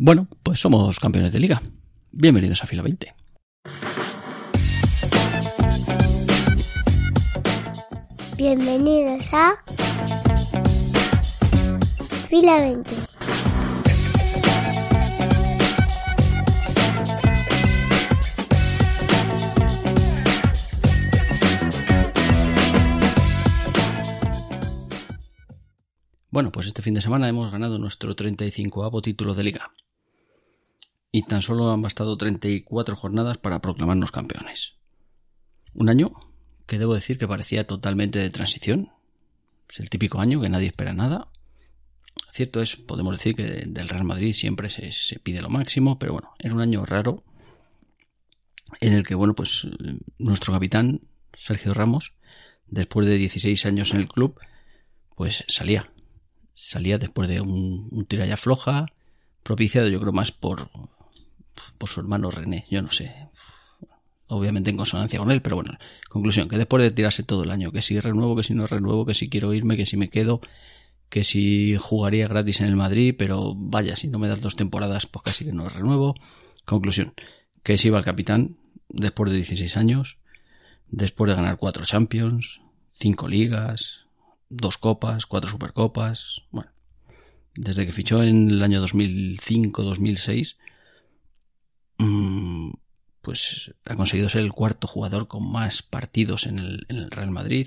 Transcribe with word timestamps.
Bueno, 0.00 0.28
pues 0.44 0.60
somos 0.60 1.00
campeones 1.00 1.32
de 1.32 1.40
liga. 1.40 1.60
Bienvenidos 2.12 2.62
a 2.62 2.66
Fila 2.66 2.82
20. 2.82 3.14
Bienvenidos 8.36 9.34
a 9.34 9.54
Fila 12.28 12.60
20. 12.60 12.90
Bueno, 26.30 26.52
pues 26.52 26.68
este 26.68 26.82
fin 26.82 26.94
de 26.94 27.00
semana 27.00 27.28
hemos 27.28 27.50
ganado 27.50 27.78
nuestro 27.80 28.14
35avo 28.14 29.02
título 29.02 29.34
de 29.34 29.42
liga. 29.42 29.72
Y 31.10 31.22
tan 31.22 31.42
solo 31.42 31.70
han 31.70 31.82
bastado 31.82 32.16
34 32.16 32.96
jornadas 32.96 33.38
para 33.38 33.60
proclamarnos 33.60 34.12
campeones. 34.12 34.74
Un 35.74 35.88
año 35.88 36.12
que 36.66 36.78
debo 36.78 36.94
decir 36.94 37.18
que 37.18 37.26
parecía 37.26 37.66
totalmente 37.66 38.18
de 38.18 38.30
transición. 38.30 38.92
Es 39.68 39.80
el 39.80 39.88
típico 39.88 40.20
año 40.20 40.40
que 40.40 40.50
nadie 40.50 40.68
espera 40.68 40.92
nada. 40.92 41.28
Cierto 42.32 42.60
es, 42.60 42.76
podemos 42.76 43.14
decir 43.14 43.34
que 43.34 43.44
del 43.44 43.88
Real 43.88 44.04
Madrid 44.04 44.34
siempre 44.34 44.68
se, 44.68 45.18
pide 45.20 45.40
lo 45.40 45.48
máximo, 45.48 45.98
pero 45.98 46.12
bueno, 46.12 46.34
era 46.38 46.54
un 46.54 46.60
año 46.60 46.84
raro 46.84 47.24
en 48.80 48.92
el 48.92 49.06
que, 49.06 49.14
bueno, 49.14 49.34
pues 49.34 49.66
nuestro 50.18 50.52
capitán, 50.52 51.00
Sergio 51.32 51.72
Ramos, 51.72 52.12
después 52.66 53.06
de 53.06 53.16
16 53.16 53.64
años 53.64 53.92
en 53.92 54.00
el 54.00 54.08
club, 54.08 54.38
pues 55.16 55.44
salía. 55.48 55.90
Salía 56.52 56.98
después 56.98 57.28
de 57.28 57.40
un, 57.40 57.88
un 57.90 58.04
tiralla 58.04 58.36
floja, 58.36 58.86
propiciado 59.42 59.88
yo 59.88 60.00
creo 60.00 60.12
más 60.12 60.32
por, 60.32 60.70
por 61.78 61.88
su 61.88 62.00
hermano 62.00 62.30
René, 62.30 62.66
yo 62.70 62.82
no 62.82 62.90
sé. 62.90 63.28
Obviamente 64.26 64.70
en 64.70 64.76
consonancia 64.76 65.18
con 65.18 65.30
él, 65.30 65.40
pero 65.40 65.56
bueno, 65.56 65.78
conclusión, 66.08 66.48
que 66.48 66.58
después 66.58 66.82
de 66.82 66.90
tirarse 66.90 67.22
todo 67.22 67.44
el 67.44 67.50
año, 67.50 67.72
que 67.72 67.80
si 67.80 67.98
renuevo, 67.98 68.36
que 68.36 68.42
si 68.42 68.54
no 68.54 68.66
renuevo, 68.66 69.06
que 69.06 69.14
si 69.14 69.28
quiero 69.30 69.54
irme, 69.54 69.76
que 69.76 69.86
si 69.86 69.96
me 69.96 70.10
quedo, 70.10 70.40
que 71.08 71.24
si 71.24 71.76
jugaría 71.76 72.28
gratis 72.28 72.60
en 72.60 72.66
el 72.66 72.76
Madrid, 72.76 73.14
pero 73.18 73.54
vaya, 73.56 73.96
si 73.96 74.08
no 74.08 74.18
me 74.18 74.28
das 74.28 74.42
dos 74.42 74.56
temporadas, 74.56 75.06
pues 75.06 75.22
casi 75.22 75.44
que 75.46 75.52
no 75.52 75.68
renuevo. 75.68 76.14
Conclusión, 76.66 77.14
que 77.62 77.78
si 77.78 77.88
iba 77.88 77.98
el 77.98 78.04
capitán 78.04 78.58
después 78.90 79.30
de 79.30 79.36
16 79.36 79.76
años, 79.76 80.18
después 80.88 81.30
de 81.30 81.36
ganar 81.36 81.56
cuatro 81.56 81.84
Champions, 81.84 82.60
cinco 82.92 83.28
ligas, 83.28 84.04
dos 84.50 84.78
copas, 84.78 85.26
cuatro 85.26 85.50
supercopas, 85.50 86.42
bueno, 86.50 86.70
desde 87.54 87.86
que 87.86 87.92
fichó 87.92 88.22
en 88.22 88.50
el 88.50 88.62
año 88.62 88.80
2005-2006, 88.84 90.56
mmm, 90.56 90.67
pues 93.28 93.74
ha 93.84 93.94
conseguido 93.94 94.30
ser 94.30 94.40
el 94.40 94.54
cuarto 94.54 94.86
jugador 94.86 95.28
con 95.28 95.52
más 95.52 95.82
partidos 95.82 96.46
en 96.46 96.58
el, 96.58 97.10
Real 97.10 97.30
Madrid. 97.30 97.66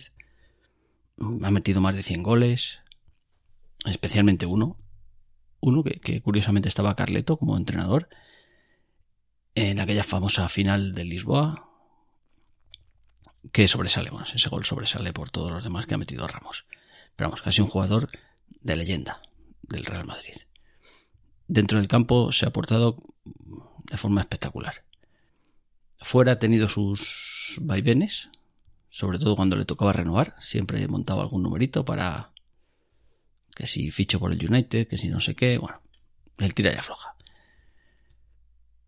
Ha 1.19 1.51
metido 1.51 1.81
más 1.81 1.95
de 1.95 2.01
100 2.01 2.23
goles, 2.23 2.79
especialmente 3.85 4.47
uno. 4.47 4.75
Uno 5.59 5.83
que, 5.83 5.99
que 5.99 6.19
curiosamente 6.19 6.67
estaba 6.67 6.95
Carleto 6.95 7.37
como 7.37 7.57
entrenador 7.57 8.09
en 9.53 9.79
aquella 9.79 10.01
famosa 10.01 10.49
final 10.49 10.95
de 10.95 11.03
Lisboa. 11.03 11.69
Que 13.51 13.67
sobresale, 13.67 14.09
bueno, 14.09 14.25
ese 14.33 14.49
gol 14.49 14.65
sobresale 14.65 15.13
por 15.13 15.29
todos 15.29 15.51
los 15.51 15.63
demás 15.63 15.85
que 15.85 15.93
ha 15.93 15.99
metido 15.99 16.27
Ramos. 16.27 16.65
Pero 17.15 17.29
vamos, 17.29 17.43
casi 17.43 17.61
un 17.61 17.69
jugador 17.69 18.09
de 18.61 18.77
leyenda 18.77 19.21
del 19.61 19.85
Real 19.85 20.05
Madrid. 20.07 20.37
Dentro 21.47 21.77
del 21.77 21.87
campo 21.87 22.31
se 22.31 22.47
ha 22.47 22.51
portado 22.51 22.97
de 23.91 23.97
forma 23.97 24.21
espectacular. 24.21 24.85
Fuera 26.01 26.33
ha 26.33 26.39
tenido 26.39 26.67
sus 26.67 27.57
vaivenes, 27.61 28.29
sobre 28.89 29.19
todo 29.19 29.35
cuando 29.35 29.55
le 29.55 29.65
tocaba 29.65 29.93
renovar. 29.93 30.35
Siempre 30.39 30.87
montaba 30.87 31.21
algún 31.21 31.43
numerito 31.43 31.85
para 31.85 32.31
que 33.55 33.67
si 33.67 33.91
ficho 33.91 34.19
por 34.19 34.33
el 34.33 34.43
United, 34.43 34.87
que 34.87 34.97
si 34.97 35.07
no 35.07 35.19
sé 35.19 35.35
qué. 35.35 35.59
Bueno, 35.59 35.79
él 36.39 36.53
tira 36.55 36.73
ya 36.73 36.81
floja. 36.81 37.15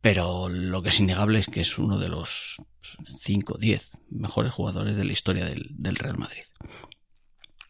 Pero 0.02 0.50
lo 0.50 0.82
que 0.82 0.90
es 0.90 1.00
innegable 1.00 1.40
es 1.40 1.46
que 1.46 1.62
es 1.62 1.78
uno 1.78 2.00
de 2.00 2.10
los 2.10 2.58
5 3.06 3.54
o 3.54 3.58
10 3.58 3.92
mejores 4.10 4.52
jugadores 4.52 4.98
de 4.98 5.04
la 5.06 5.14
historia 5.14 5.46
del, 5.46 5.68
del, 5.70 5.96
Real 5.96 6.18
Madrid. 6.18 6.44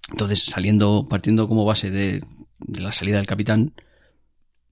Entonces, 0.09 0.43
saliendo, 0.43 1.07
partiendo 1.09 1.47
como 1.47 1.65
base 1.65 1.91
de, 1.91 2.23
de 2.59 2.81
la 2.81 2.91
salida 2.91 3.17
del 3.17 3.27
capitán, 3.27 3.73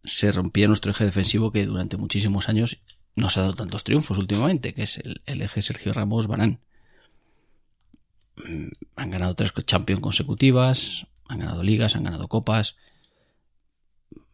se 0.03 0.31
rompía 0.31 0.67
nuestro 0.67 0.91
eje 0.91 1.05
defensivo 1.05 1.51
que 1.51 1.65
durante 1.65 1.97
muchísimos 1.97 2.49
años 2.49 2.79
nos 3.15 3.37
ha 3.37 3.41
dado 3.41 3.53
tantos 3.53 3.83
triunfos 3.83 4.17
últimamente, 4.17 4.73
que 4.73 4.83
es 4.83 4.97
el, 4.97 5.41
eje 5.41 5.61
Sergio 5.61 5.93
Ramos 5.93 6.27
Barán. 6.27 6.59
Han 8.95 9.09
ganado 9.11 9.35
tres 9.35 9.53
Champions 9.65 10.01
consecutivas, 10.01 11.05
han 11.27 11.39
ganado 11.39 11.63
ligas, 11.63 11.95
han 11.95 12.03
ganado 12.03 12.27
copas. 12.27 12.75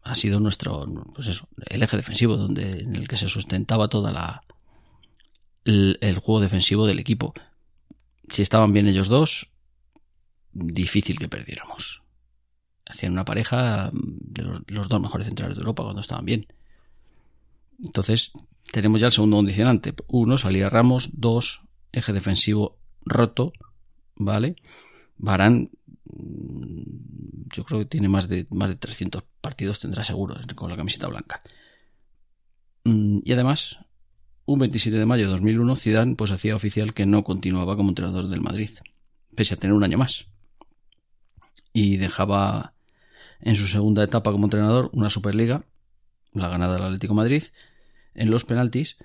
Ha 0.02 0.14
sido 0.14 0.40
nuestro, 0.40 0.86
pues 1.14 1.26
eso, 1.28 1.48
el 1.66 1.82
eje 1.82 1.96
defensivo 1.96 2.36
donde, 2.36 2.80
en 2.80 2.96
el 2.96 3.08
que 3.08 3.16
se 3.16 3.28
sustentaba 3.28 3.88
toda 3.88 4.12
la 4.12 4.42
el, 5.64 5.98
el 6.00 6.18
juego 6.18 6.40
defensivo 6.40 6.86
del 6.86 6.98
equipo. 6.98 7.34
Si 8.30 8.42
estaban 8.42 8.72
bien 8.72 8.86
ellos 8.86 9.08
dos, 9.08 9.48
difícil 10.52 11.18
que 11.18 11.28
perdiéramos. 11.28 12.02
Hacían 12.86 13.12
una 13.12 13.24
pareja 13.24 13.90
de 13.92 14.42
los, 14.42 14.62
los 14.66 14.88
dos 14.88 15.00
mejores 15.00 15.26
centrales 15.26 15.56
de 15.56 15.60
Europa 15.60 15.82
cuando 15.82 16.00
estaban 16.00 16.24
bien. 16.24 16.46
Entonces, 17.84 18.32
tenemos 18.72 19.00
ya 19.00 19.06
el 19.06 19.12
segundo 19.12 19.36
condicionante. 19.36 19.94
Uno, 20.08 20.38
salía 20.38 20.70
Ramos. 20.70 21.10
Dos, 21.12 21.62
eje 21.92 22.12
defensivo 22.12 22.78
roto. 23.04 23.52
¿Vale? 24.16 24.56
Barán, 25.16 25.70
yo 26.04 27.64
creo 27.64 27.80
que 27.80 27.86
tiene 27.86 28.08
más 28.08 28.28
de, 28.28 28.46
más 28.50 28.68
de 28.68 28.76
300 28.76 29.24
partidos, 29.40 29.80
tendrá 29.80 30.02
seguro, 30.02 30.36
con 30.54 30.70
la 30.70 30.76
camiseta 30.76 31.08
blanca. 31.08 31.42
Y 32.84 33.32
además, 33.32 33.78
un 34.46 34.58
27 34.60 34.96
de 34.96 35.06
mayo 35.06 35.24
de 35.24 35.30
2001, 35.30 35.76
Zidane 35.76 36.14
pues 36.16 36.30
hacía 36.30 36.56
oficial 36.56 36.94
que 36.94 37.06
no 37.06 37.22
continuaba 37.22 37.76
como 37.76 37.90
entrenador 37.90 38.28
del 38.28 38.40
Madrid, 38.40 38.70
pese 39.34 39.54
a 39.54 39.56
tener 39.56 39.74
un 39.74 39.84
año 39.84 39.98
más. 39.98 40.26
Y 41.72 41.96
dejaba 41.96 42.72
en 43.40 43.56
su 43.56 43.66
segunda 43.66 44.02
etapa 44.02 44.32
como 44.32 44.46
entrenador 44.46 44.90
una 44.92 45.10
Superliga, 45.10 45.64
la 46.32 46.48
ganada 46.48 46.74
del 46.74 46.84
Atlético 46.84 47.14
Madrid, 47.14 47.44
en 48.18 48.30
los 48.30 48.44
penaltis, 48.44 48.96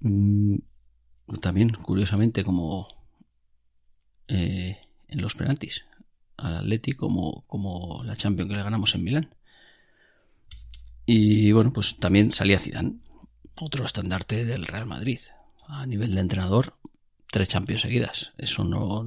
mmm, 0.00 0.56
también 1.40 1.70
curiosamente 1.70 2.42
como 2.42 2.88
eh, 4.26 4.78
en 5.08 5.22
los 5.22 5.36
penaltis 5.36 5.84
al 6.36 6.56
Atlético 6.56 7.06
como, 7.06 7.44
como 7.46 8.02
la 8.04 8.16
Champions 8.16 8.50
que 8.50 8.56
le 8.56 8.62
ganamos 8.62 8.94
en 8.94 9.04
Milán. 9.04 9.34
Y 11.06 11.52
bueno, 11.52 11.72
pues 11.72 11.98
también 11.98 12.32
salía 12.32 12.58
Zidane, 12.58 12.98
otro 13.60 13.84
estandarte 13.84 14.44
del 14.44 14.66
Real 14.66 14.86
Madrid. 14.86 15.20
A 15.68 15.86
nivel 15.86 16.14
de 16.14 16.20
entrenador, 16.20 16.74
tres 17.30 17.48
Champions 17.48 17.82
seguidas. 17.82 18.32
Eso 18.38 18.64
no 18.64 19.04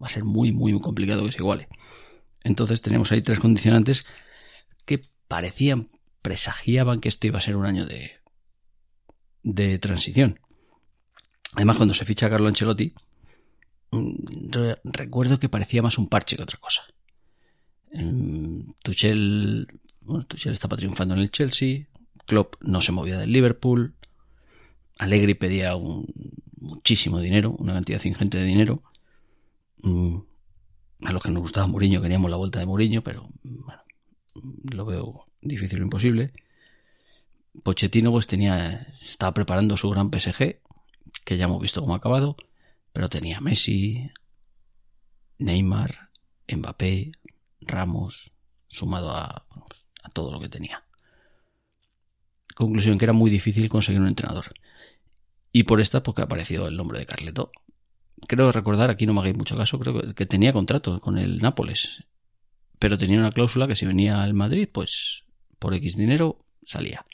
va 0.00 0.06
a 0.06 0.08
ser 0.08 0.24
muy, 0.24 0.52
muy 0.52 0.78
complicado 0.80 1.24
que 1.26 1.32
se 1.32 1.38
iguale. 1.38 1.68
Entonces 2.42 2.80
tenemos 2.80 3.12
ahí 3.12 3.20
tres 3.20 3.40
condicionantes 3.40 4.06
que 4.86 5.02
parecían, 5.28 5.88
presagiaban 6.22 7.00
que 7.00 7.08
este 7.08 7.26
iba 7.26 7.38
a 7.38 7.42
ser 7.42 7.56
un 7.56 7.66
año 7.66 7.86
de, 7.86 8.12
de 9.44 9.78
transición. 9.78 10.40
Además, 11.54 11.76
cuando 11.76 11.94
se 11.94 12.04
ficha 12.04 12.26
a 12.26 12.30
Carlo 12.30 12.48
Ancelotti, 12.48 12.92
re 13.92 14.80
recuerdo 14.82 15.38
que 15.38 15.48
parecía 15.48 15.82
más 15.82 15.98
un 15.98 16.08
parche 16.08 16.36
que 16.36 16.42
otra 16.42 16.58
cosa. 16.58 16.82
Tuchel, 18.82 19.68
bueno, 20.00 20.26
Tuchel 20.26 20.52
estaba 20.52 20.76
triunfando 20.76 21.14
en 21.14 21.20
el 21.20 21.30
Chelsea, 21.30 21.86
Klopp 22.26 22.56
no 22.60 22.80
se 22.80 22.90
movía 22.90 23.18
del 23.18 23.32
Liverpool, 23.32 23.94
Allegri 24.98 25.34
pedía 25.34 25.76
un, 25.76 26.06
muchísimo 26.58 27.20
dinero, 27.20 27.54
una 27.58 27.74
cantidad 27.74 28.02
ingente 28.04 28.38
de 28.38 28.44
dinero. 28.44 28.82
A 29.84 31.12
los 31.12 31.22
que 31.22 31.30
nos 31.30 31.42
gustaba 31.42 31.66
Mourinho 31.66 32.00
queríamos 32.00 32.30
la 32.30 32.36
vuelta 32.36 32.58
de 32.58 32.66
Mourinho, 32.66 33.02
pero 33.02 33.28
bueno, 33.42 33.82
lo 34.64 34.84
veo 34.86 35.26
difícil 35.40 35.80
o 35.80 35.84
imposible. 35.84 36.32
Pochettino 37.62 38.10
pues 38.10 38.26
tenía, 38.26 38.94
estaba 39.00 39.32
preparando 39.32 39.76
su 39.76 39.88
gran 39.90 40.10
PSG, 40.10 40.60
que 41.24 41.36
ya 41.36 41.44
hemos 41.44 41.60
visto 41.60 41.80
cómo 41.80 41.94
ha 41.94 41.98
acabado, 41.98 42.36
pero 42.92 43.08
tenía 43.08 43.40
Messi, 43.40 44.10
Neymar, 45.38 46.10
Mbappé, 46.52 47.12
Ramos, 47.60 48.32
sumado 48.68 49.12
a, 49.12 49.46
a 50.02 50.08
todo 50.10 50.32
lo 50.32 50.40
que 50.40 50.48
tenía. 50.48 50.84
Conclusión 52.54 52.98
que 52.98 53.04
era 53.04 53.12
muy 53.12 53.30
difícil 53.30 53.68
conseguir 53.68 54.00
un 54.00 54.08
entrenador. 54.08 54.52
Y 55.52 55.64
por 55.64 55.80
esta, 55.80 56.02
porque 56.02 56.22
apareció 56.22 56.66
el 56.66 56.76
nombre 56.76 56.98
de 56.98 57.06
Carleto. 57.06 57.50
Creo 58.26 58.52
recordar, 58.52 58.90
aquí 58.90 59.06
no 59.06 59.12
me 59.12 59.20
hagáis 59.20 59.36
mucho 59.36 59.56
caso, 59.56 59.78
creo 59.78 60.14
que 60.14 60.26
tenía 60.26 60.52
contrato 60.52 61.00
con 61.00 61.18
el 61.18 61.38
Nápoles. 61.38 62.04
Pero 62.78 62.98
tenía 62.98 63.18
una 63.18 63.32
cláusula 63.32 63.66
que 63.66 63.76
si 63.76 63.86
venía 63.86 64.22
al 64.22 64.34
Madrid, 64.34 64.68
pues 64.70 65.24
por 65.58 65.74
X 65.74 65.96
dinero 65.96 66.44
salía. 66.64 67.04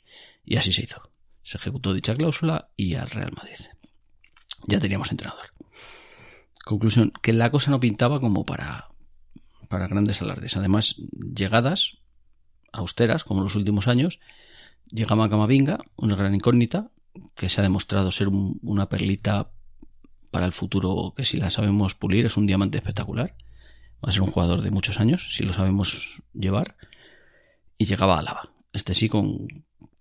Y 0.51 0.57
así 0.57 0.73
se 0.73 0.83
hizo. 0.83 1.01
Se 1.45 1.59
ejecutó 1.59 1.95
dicha 1.95 2.17
cláusula 2.17 2.71
y 2.77 2.97
al 2.97 3.09
Real 3.09 3.31
Madrid. 3.37 3.55
Ya 4.67 4.81
teníamos 4.81 5.13
entrenador. 5.13 5.55
Conclusión, 6.65 7.13
que 7.23 7.33
la 7.33 7.53
cosa 7.53 7.71
no 7.71 7.79
pintaba 7.79 8.19
como 8.19 8.45
para, 8.45 8.89
para 9.69 9.87
grandes 9.87 10.21
alardes. 10.23 10.57
Además, 10.57 10.97
llegadas 11.37 11.99
austeras, 12.73 13.23
como 13.23 13.45
los 13.45 13.55
últimos 13.55 13.87
años, 13.87 14.19
llegaba 14.89 15.31
Camavinga, 15.31 15.79
una 15.95 16.17
gran 16.17 16.35
incógnita, 16.35 16.91
que 17.37 17.49
se 17.49 17.61
ha 17.61 17.63
demostrado 17.63 18.11
ser 18.11 18.27
una 18.29 18.89
perlita 18.89 19.53
para 20.33 20.47
el 20.47 20.53
futuro 20.53 21.15
que 21.17 21.23
si 21.23 21.37
la 21.37 21.51
sabemos 21.51 21.95
pulir 21.95 22.27
es 22.27 22.37
un 22.37 22.47
diamante 22.47 22.79
espectacular. 22.79 23.37
Va 24.05 24.09
a 24.09 24.13
ser 24.13 24.23
un 24.23 24.33
jugador 24.33 24.63
de 24.63 24.73
muchos 24.73 24.99
años, 24.99 25.33
si 25.33 25.45
lo 25.45 25.53
sabemos 25.53 26.21
llevar. 26.35 26.75
Y 27.79 27.85
llegaba 27.85 28.17
a 28.17 28.19
Álava. 28.19 28.53
Este 28.73 28.95
sí 28.95 29.09
con 29.09 29.47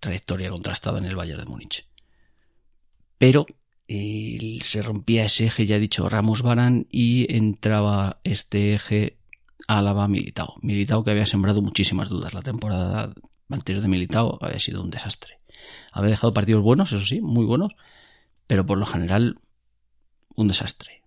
trayectoria 0.00 0.50
contrastada 0.50 0.98
en 0.98 1.04
el 1.04 1.16
Bayern 1.16 1.40
de 1.40 1.46
Múnich. 1.46 1.86
Pero 3.18 3.46
se 3.86 4.82
rompía 4.82 5.24
ese 5.24 5.46
eje, 5.46 5.66
ya 5.66 5.78
dicho, 5.78 6.08
Ramos 6.08 6.42
Barán, 6.42 6.86
y 6.90 7.32
entraba 7.34 8.20
este 8.24 8.74
eje 8.74 9.18
Álava 9.66 10.08
Militao. 10.08 10.54
Militao 10.62 11.04
que 11.04 11.10
había 11.10 11.26
sembrado 11.26 11.60
muchísimas 11.60 12.08
dudas. 12.08 12.34
La 12.34 12.42
temporada 12.42 13.12
anterior 13.48 13.82
de 13.82 13.88
Militao 13.88 14.38
había 14.40 14.58
sido 14.58 14.82
un 14.82 14.90
desastre. 14.90 15.40
Había 15.92 16.10
dejado 16.10 16.32
partidos 16.32 16.62
buenos, 16.62 16.92
eso 16.92 17.04
sí, 17.04 17.20
muy 17.20 17.44
buenos, 17.44 17.72
pero 18.46 18.64
por 18.64 18.78
lo 18.78 18.86
general 18.86 19.40
un 20.36 20.48
desastre. 20.48 21.02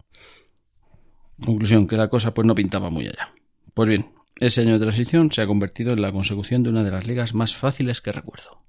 Conclusión, 1.44 1.88
que 1.88 1.98
la 1.98 2.10
cosa 2.10 2.34
pues 2.34 2.46
no 2.46 2.54
pintaba 2.54 2.90
muy 2.90 3.08
allá. 3.08 3.34
Pues 3.74 3.90
bien, 3.90 4.12
ese 4.36 4.62
año 4.62 4.74
de 4.74 4.80
transición 4.80 5.32
se 5.32 5.42
ha 5.42 5.48
convertido 5.48 5.94
en 5.94 6.02
la 6.02 6.12
consecución 6.12 6.64
de 6.64 6.70
una 6.70 6.84
de 6.84 6.92
las 6.92 7.08
ligas 7.08 7.34
más 7.34 7.56
fáciles 7.56 8.02
que 8.02 8.12
recuerdo. 8.12 8.62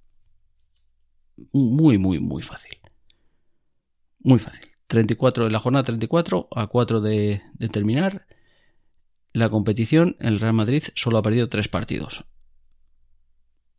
Muy, 1.52 1.98
muy, 1.98 2.20
muy 2.20 2.42
fácil. 2.42 2.78
Muy 4.20 4.38
fácil. 4.38 4.68
34 4.86 5.46
en 5.46 5.52
la 5.52 5.60
jornada 5.60 5.84
34 5.84 6.48
a 6.54 6.66
4 6.66 7.00
de, 7.00 7.42
de 7.54 7.68
terminar 7.68 8.26
la 9.34 9.50
competición, 9.50 10.16
el 10.20 10.38
Real 10.38 10.54
Madrid 10.54 10.84
solo 10.94 11.18
ha 11.18 11.22
perdido 11.22 11.48
tres 11.48 11.66
partidos. 11.68 12.24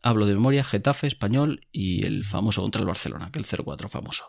Hablo 0.01 0.27
de 0.27 0.35
memoria, 0.35 0.65
Getafe, 0.65 1.07
Español 1.07 1.65
y 1.71 2.05
el 2.05 2.25
famoso 2.25 2.61
contra 2.61 2.81
el 2.81 2.87
Barcelona, 2.87 3.31
que 3.31 3.39
el 3.39 3.45
0-4 3.45 3.89
famoso. 3.89 4.25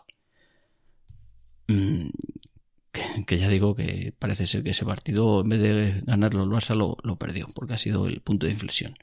Mm, 1.67 2.09
que, 3.25 3.37
ya 3.37 3.49
digo 3.49 3.75
que 3.75 4.13
parece 4.17 4.47
ser 4.47 4.63
que 4.63 4.71
ese 4.71 4.85
partido, 4.85 5.41
en 5.41 5.49
vez 5.49 5.61
de 5.61 6.01
ganarlo 6.05 6.43
el 6.43 6.49
Barça, 6.49 6.75
lo, 6.75 7.15
perdió, 7.17 7.47
porque 7.53 7.73
ha 7.73 7.77
sido 7.77 8.07
el 8.07 8.21
punto 8.21 8.45
de 8.45 8.53
inflexión. 8.53 8.97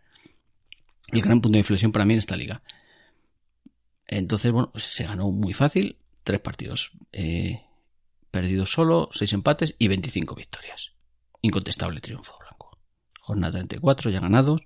El 1.13 1.21
gran 1.21 1.43
punto 1.43 1.57
de 1.57 1.61
inflexión 1.61 1.93
para 1.93 2.07
mí 2.07 2.15
en 2.15 2.21
esta 2.21 2.37
liga. 2.37 2.63
Entonces, 4.17 4.53
bueno, 4.53 4.71
se 4.77 5.05
ganó 5.05 5.31
muy 5.31 5.53
fácil, 5.53 5.97
tres 6.23 6.41
partidos 6.41 6.93
eh, 7.13 7.65
perdidos 8.31 8.71
solo, 8.71 9.09
seis 9.13 9.33
empates 9.33 9.75
y 9.79 9.89
25 9.89 10.35
victorias 10.35 10.95
incontestable 11.45 12.01
triunfo 12.01 12.39
blanco. 12.39 12.79
Jornada 13.21 13.53
34 13.53 14.11
ya 14.11 14.21
ganados, 14.21 14.63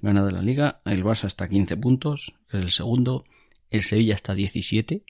ganado 0.00 0.30
la 0.30 0.40
liga, 0.40 0.80
el 0.84 1.02
Barça 1.02 1.24
hasta 1.24 1.48
15 1.48 1.76
puntos, 1.78 2.34
que 2.48 2.58
es 2.58 2.64
el 2.64 2.70
segundo, 2.70 3.24
el 3.70 3.82
Sevilla 3.82 4.14
hasta 4.14 4.34
17. 4.34 5.04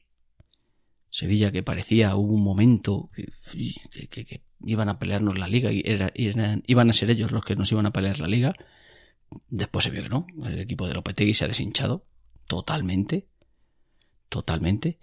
Sevilla 1.11 1.53
que 1.53 1.63
parecía 1.63 2.17
hubo 2.17 2.33
un 2.33 2.43
momento 2.43 3.11
que, 3.13 4.43
iban 4.65 4.89
a 4.89 4.99
pelearnos 4.99 5.39
la 5.39 5.49
liga 5.49 5.71
y 5.73 5.83
iban 6.67 6.89
a 6.89 6.93
ser 6.93 7.11
ellos 7.11 7.33
los 7.33 7.45
que 7.45 7.57
nos 7.57 7.71
iban 7.73 7.85
a 7.85 7.93
pelear 7.93 8.21
la 8.21 8.29
liga. 8.29 8.55
Después 9.49 9.85
se 9.85 9.91
vio 9.91 10.05
que 10.05 10.09
no, 10.09 10.27
el 10.45 10.61
equipo 10.61 10.87
de 10.87 10.95
Lopetegui 10.95 11.35
se 11.35 11.45
ha 11.45 11.49
deshinchado 11.49 12.07
totalmente, 12.47 13.27
totalmente 14.33 14.99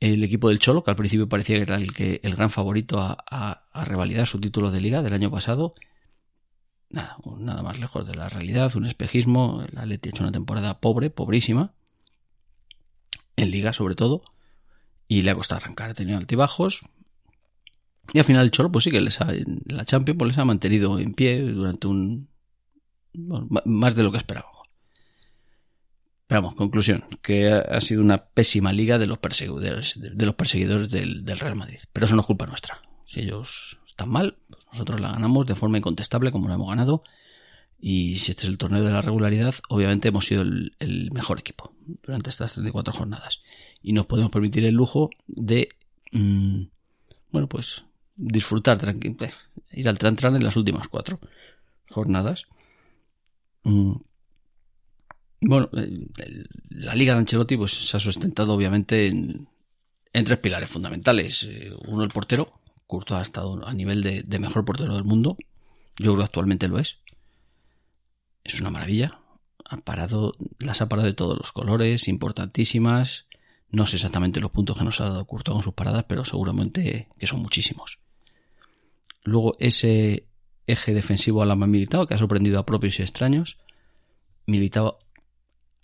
el 0.00 0.22
equipo 0.24 0.48
del 0.48 0.58
Cholo, 0.58 0.84
que 0.84 0.90
al 0.90 0.96
principio 0.96 1.28
parecía 1.28 1.56
que 1.56 1.62
era 1.62 1.76
el, 1.76 1.94
que, 1.94 2.20
el 2.22 2.34
gran 2.34 2.50
favorito 2.50 2.98
a, 3.00 3.64
revalidar 3.84 4.26
su 4.26 4.40
título 4.40 4.70
de 4.70 4.80
liga 4.80 5.02
del 5.02 5.14
año 5.14 5.30
pasado. 5.30 5.72
Nada, 6.90 7.16
nada 7.38 7.62
más 7.62 7.78
lejos 7.78 8.06
de 8.06 8.14
la 8.14 8.28
realidad, 8.28 8.74
un 8.76 8.86
espejismo. 8.86 9.62
El 9.62 9.78
Atleti 9.78 10.08
ha 10.08 10.10
hecho 10.10 10.22
una 10.22 10.32
temporada 10.32 10.80
pobre, 10.80 11.10
pobrísima, 11.10 11.72
en 13.36 13.50
liga 13.50 13.72
sobre 13.72 13.94
todo, 13.94 14.22
y 15.08 15.22
le 15.22 15.30
ha 15.30 15.34
costado 15.34 15.62
arrancar, 15.62 15.90
ha 15.90 15.94
tenido 15.94 16.18
altibajos. 16.18 16.80
Y 18.12 18.18
al 18.18 18.24
final 18.24 18.44
el 18.44 18.50
Cholo, 18.50 18.70
pues 18.70 18.84
sí 18.84 18.90
que 18.90 19.00
les 19.00 19.20
ha, 19.20 19.32
la 19.66 19.84
Champions 19.84 20.18
pues 20.18 20.28
les 20.28 20.38
ha 20.38 20.44
mantenido 20.44 20.98
en 20.98 21.14
pie 21.14 21.40
durante 21.40 21.86
un. 21.86 22.28
más 23.14 23.94
de 23.94 24.02
lo 24.02 24.12
que 24.12 24.18
esperábamos. 24.18 24.63
Vamos, 26.28 26.54
conclusión, 26.54 27.04
que 27.22 27.50
ha 27.50 27.80
sido 27.80 28.00
una 28.00 28.24
pésima 28.26 28.72
liga 28.72 28.98
de 28.98 29.06
los 29.06 29.18
perseguidores, 29.18 29.94
de 29.96 30.26
los 30.26 30.34
perseguidores 30.34 30.90
del, 30.90 31.24
Real 31.26 31.54
Madrid. 31.54 31.80
Pero 31.92 32.06
eso 32.06 32.14
no 32.14 32.22
es 32.22 32.26
culpa 32.26 32.46
nuestra. 32.46 32.80
Si 33.04 33.20
ellos 33.20 33.78
están 33.86 34.08
mal, 34.08 34.38
pues 34.48 34.66
nosotros 34.72 35.00
la 35.00 35.12
ganamos 35.12 35.46
de 35.46 35.54
forma 35.54 35.76
incontestable 35.76 36.32
como 36.32 36.48
la 36.48 36.54
hemos 36.54 36.68
ganado. 36.68 37.02
Y 37.78 38.18
si 38.18 38.30
este 38.30 38.44
es 38.44 38.48
el 38.48 38.56
torneo 38.56 38.82
de 38.82 38.90
la 38.90 39.02
regularidad, 39.02 39.54
obviamente 39.68 40.08
hemos 40.08 40.24
sido 40.24 40.40
el, 40.40 41.10
mejor 41.12 41.40
equipo 41.40 41.74
durante 42.02 42.30
estas 42.30 42.54
34 42.54 42.94
jornadas. 42.94 43.42
Y 43.82 43.92
nos 43.92 44.06
podemos 44.06 44.32
permitir 44.32 44.64
el 44.64 44.74
lujo 44.74 45.10
de, 45.26 45.68
mm, 46.12 46.62
bueno, 47.32 47.48
pues 47.48 47.84
disfrutar, 48.16 48.78
tranquilo, 48.78 49.16
pues, 49.18 49.36
ir 49.72 49.88
al 49.88 49.98
tran, 49.98 50.36
en 50.36 50.44
las 50.44 50.56
últimas 50.56 50.88
cuatro 50.88 51.20
jornadas. 51.90 52.46
Mm, 53.64 53.96
bueno, 55.46 55.68
la 56.70 56.94
Liga 56.94 57.14
de 57.14 57.20
Ancelotti 57.20 57.56
pues, 57.56 57.72
se 57.72 57.96
ha 57.96 58.00
sustentado 58.00 58.54
obviamente 58.54 59.06
en, 59.06 59.48
tres 60.12 60.38
pilares 60.38 60.68
fundamentales. 60.68 61.44
Eh, 61.44 61.72
uno, 61.86 62.04
el 62.04 62.10
portero. 62.10 62.60
Courtois 62.86 63.18
ha 63.18 63.22
estado 63.22 63.66
a 63.66 63.72
nivel 63.72 64.02
de, 64.02 64.38
mejor 64.38 64.64
portero 64.64 64.94
del 64.94 65.04
mundo. 65.04 65.36
Yo 65.96 66.12
creo 66.12 66.16
que 66.16 66.22
actualmente 66.24 66.68
lo 66.68 66.78
es. 66.78 66.98
Es 68.42 68.60
una 68.60 68.70
maravilla. 68.70 69.20
Ha 69.64 69.78
parado, 69.78 70.34
las 70.58 70.82
ha 70.82 70.88
parado 70.88 71.06
de 71.06 71.14
todos 71.14 71.38
los 71.38 71.52
colores, 71.52 72.08
importantísimas. 72.08 73.26
No 73.70 73.86
sé 73.86 73.96
exactamente 73.96 74.40
los 74.40 74.50
puntos 74.50 74.78
que 74.78 74.84
nos 74.84 75.00
ha 75.00 75.04
dado 75.04 75.24
Courtois 75.24 75.54
con 75.54 75.64
sus 75.64 75.74
paradas, 75.74 76.04
pero 76.06 76.24
seguramente 76.24 77.08
que 77.18 77.26
son 77.26 77.40
muchísimos. 77.40 77.98
Luego 79.24 79.54
ese 79.58 80.26
eje 80.66 80.94
defensivo 80.94 81.42
a 81.42 81.46
la 81.46 81.56
militado 81.56 82.06
que 82.06 82.14
ha 82.14 82.18
sorprendido 82.18 82.60
a 82.60 82.66
propios 82.66 82.98
y 82.98 83.02
extraños. 83.02 83.58
Militado 84.46 84.98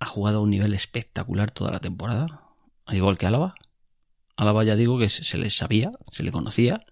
ha 0.01 0.07
jugado 0.07 0.39
a 0.39 0.41
un 0.41 0.51
nivel 0.51 0.75
espectacular 0.75 1.51
toda 1.51 1.71
la 1.71 1.81
temporada, 1.81 2.43
al 2.87 2.97
igual 2.97 3.19
que 3.19 3.27
Álava. 3.27 3.55
Álava 4.35 4.65
ya 4.65 4.75
digo 4.75 4.99
que 4.99 5.11
se 5.11 5.37
le 5.37 5.51
sabía, 5.51 5.93
se 6.11 6.23
le 6.23 6.33
conocía, 6.33 6.87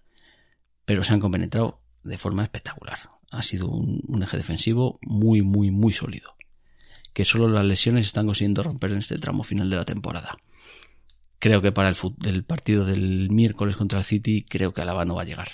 pero 0.85 1.03
se 1.03 1.13
han 1.13 1.19
compenetrado 1.19 1.81
de 2.03 2.17
forma 2.19 2.43
espectacular. 2.43 2.99
Ha 3.31 3.41
sido 3.41 3.67
un, 3.67 4.23
eje 4.23 4.37
defensivo 4.37 4.99
muy, 5.01 5.41
muy, 5.41 5.71
muy 5.71 5.91
sólido. 5.91 6.35
Que 7.13 7.25
solo 7.25 7.47
las 7.47 7.65
lesiones 7.65 8.05
están 8.05 8.27
consiguiendo 8.27 8.61
romper 8.61 8.91
en 8.91 8.99
este 8.99 9.17
tramo 9.17 9.43
final 9.43 9.71
de 9.71 9.75
la 9.75 9.85
temporada. 9.85 10.37
Creo 11.39 11.61
que 11.61 11.71
para 11.71 11.89
el, 11.89 11.97
el 12.25 12.43
partido 12.43 12.85
del 12.85 13.31
miércoles 13.31 13.75
contra 13.75 13.99
el 13.99 14.05
City, 14.05 14.45
creo 14.47 14.73
que 14.73 14.81
Álava 14.81 15.05
no 15.05 15.15
va 15.15 15.23
a 15.23 15.25
llegar. 15.25 15.49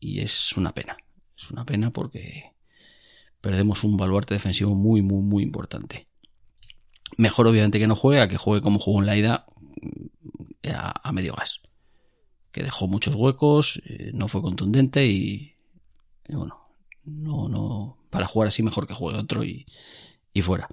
Y 0.00 0.20
es 0.20 0.56
una 0.56 0.72
pena. 0.72 0.96
Es 1.36 1.50
una 1.50 1.66
pena 1.66 1.90
porque 1.90 2.52
perdemos 3.42 3.84
un 3.84 3.98
baluarte 3.98 4.34
defensivo 4.34 4.74
muy, 4.74 5.02
muy, 5.02 5.22
muy 5.22 5.42
importante. 5.42 6.07
Mejor 7.16 7.46
obviamente 7.46 7.78
que 7.78 7.86
no 7.86 7.96
juegue 7.96 8.20
a 8.20 8.28
que 8.28 8.36
juegue 8.36 8.62
como 8.62 8.78
jugó 8.78 9.00
en 9.00 9.06
la 9.06 9.16
ida 9.16 9.46
eh, 10.62 10.72
a, 10.74 11.12
medio 11.12 11.34
gas. 11.34 11.60
Que 12.52 12.62
dejó 12.62 12.86
muchos 12.86 13.14
huecos, 13.14 13.80
eh, 13.86 14.10
no 14.14 14.28
fue 14.28 14.42
contundente 14.42 15.06
y, 15.06 15.54
bueno, 16.28 16.68
no, 17.04 17.48
no, 17.48 17.98
para 18.10 18.26
jugar 18.26 18.48
así 18.48 18.62
mejor 18.62 18.86
que 18.86 18.94
juegue 18.94 19.18
otro 19.18 19.44
y, 19.44 19.66
y 20.32 20.42
fuera. 20.42 20.68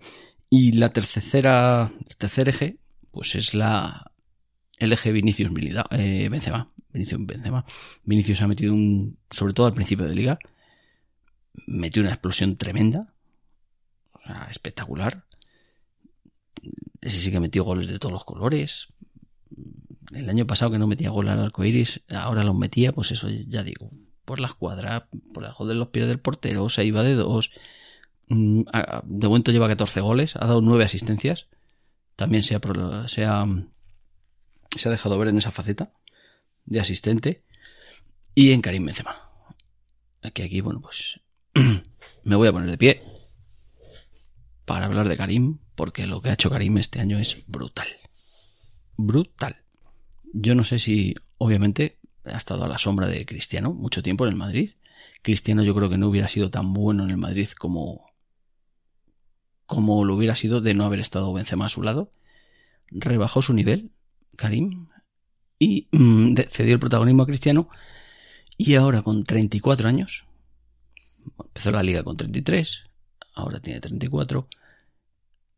Y 0.50 0.74
la 0.74 0.89
tercera, 0.89 1.92
el 2.08 2.15
tercer 2.18 2.50
eje, 2.50 2.77
pues 3.12 3.36
es 3.36 3.54
la, 3.54 4.12
el 4.77 4.94
eje 4.94 5.12
Vinicius 5.12 5.51
eh. 5.92 6.30
Vinicius 6.30 7.25
Benzema. 7.25 7.65
Vinicius 8.04 8.42
ha 8.42 8.48
metido 8.48 8.74
un, 8.74 9.18
sobre 9.30 9.54
todo 9.54 9.68
al 9.68 9.74
principio 9.74 10.06
de 10.06 10.15
liga, 10.15 10.39
metió 11.68 12.01
una 12.01 12.12
explosión 12.12 12.58
tremenda, 12.58 13.13
espectacular. 14.50 15.25
Ese 17.06 17.20
sí 17.20 17.30
que 17.30 17.40
metió 17.40 17.64
goles 17.64 17.88
de 17.88 18.00
todos 18.00 18.12
los 18.12 18.26
colores. 18.26 18.88
El 20.12 20.28
año 20.28 20.48
pasado 20.48 20.72
que 20.72 20.80
no 20.80 20.88
metía 20.88 21.12
gol 21.12 21.30
al 21.30 21.40
arco 21.40 21.64
iris, 21.64 22.02
ahora 22.10 22.44
los 22.44 22.58
metía, 22.58 22.92
pues 22.92 23.12
eso 23.12 23.30
ya 23.30 23.62
digo. 23.62 23.92
Por 24.26 24.40
la 24.40 24.48
escuadra, 24.48 25.08
por 25.32 25.44
debajo 25.44 25.68
de 25.68 25.76
los 25.76 25.90
pies 25.90 26.08
del 26.08 26.20
portero, 26.20 26.68
se 26.68 26.84
iba 26.84 27.04
de 27.04 27.14
dos. 27.14 27.52
Mm, 28.28 28.62
de 29.04 29.28
momento 29.28 29.52
lleva 29.52 29.68
14 29.68 30.02
goles, 30.02 30.36
ha 30.36 30.48
dado 30.48 30.62
9 30.62 30.84
asistencias. 30.84 31.46
También 32.16 32.42
se 32.42 32.56
ha, 32.56 32.62
se 33.08 33.24
ha, 33.24 33.46
se 34.76 34.90
ha 34.90 34.92
dejado 34.92 35.20
ver 35.20 35.28
en 35.28 35.38
esa 35.38 35.52
faceta 35.52 35.92
de 36.66 36.80
asistente. 36.80 37.44
Y 38.34 38.52
en 38.52 38.64
Karim 38.64 38.84
Benzema. 38.84 39.30
Aquí, 40.24 40.42
aquí, 40.42 40.60
bueno, 40.60 40.82
pues 40.82 41.20
me 42.24 42.36
voy 42.36 42.48
a 42.48 42.52
poner 42.52 42.72
de 42.72 42.80
pie 42.80 43.04
para 44.66 44.88
hablar 44.88 45.08
de 45.08 45.18
Karim 45.18 45.60
porque 45.75 46.08
lo 46.08 46.22
que 46.22 46.29
ha 46.29 46.34
hecho 46.34 46.50
Karim 46.50 46.77
este 46.77 47.00
año 47.00 47.20
es 47.20 47.38
brutal. 47.48 47.88
Brutal. 48.98 49.58
Yo 50.34 50.55
no 50.55 50.63
sé 50.63 50.79
si, 50.79 51.15
obviamente, 51.38 52.00
ha 52.25 52.38
estado 52.38 52.63
a 52.63 52.67
la 52.67 52.77
sombra 52.77 53.08
de 53.08 53.25
Cristiano 53.25 53.74
mucho 53.74 54.01
tiempo 54.01 54.25
en 54.25 54.32
el 54.32 54.38
Madrid. 54.38 54.72
Cristiano 55.22 55.63
yo 55.63 55.75
creo 55.75 55.89
que 55.89 55.98
no 55.98 56.08
hubiera 56.08 56.27
sido 56.27 56.50
tan 56.50 56.74
bueno 56.74 57.03
en 57.03 57.12
el 57.12 57.17
Madrid 57.17 57.50
como 57.58 58.05
como 59.65 60.05
lo 60.05 60.15
hubiera 60.15 60.36
sido 60.36 60.62
de 60.62 60.74
no 60.74 60.86
haber 60.86 61.00
estado 61.00 61.34
Benzema 61.34 61.65
a 61.65 61.70
su 61.70 61.82
lado. 61.82 62.12
Rebajó 62.91 63.41
su 63.41 63.53
nivel, 63.53 63.91
Karim, 64.36 64.89
y 65.58 65.88
mm, 65.91 66.36
cedió 66.50 66.74
el 66.74 66.79
protagonismo 66.79 67.24
a 67.24 67.25
Cristiano. 67.25 67.70
Y 68.58 68.75
ahora 68.75 69.01
con 69.01 69.24
34 69.24 69.88
años, 69.88 70.25
empezó 71.39 71.72
la 71.72 71.84
liga 71.84 72.03
con 72.03 72.15
33, 72.15 72.84
ahora 73.34 73.60
tiene 73.60 73.82
34, 73.82 74.48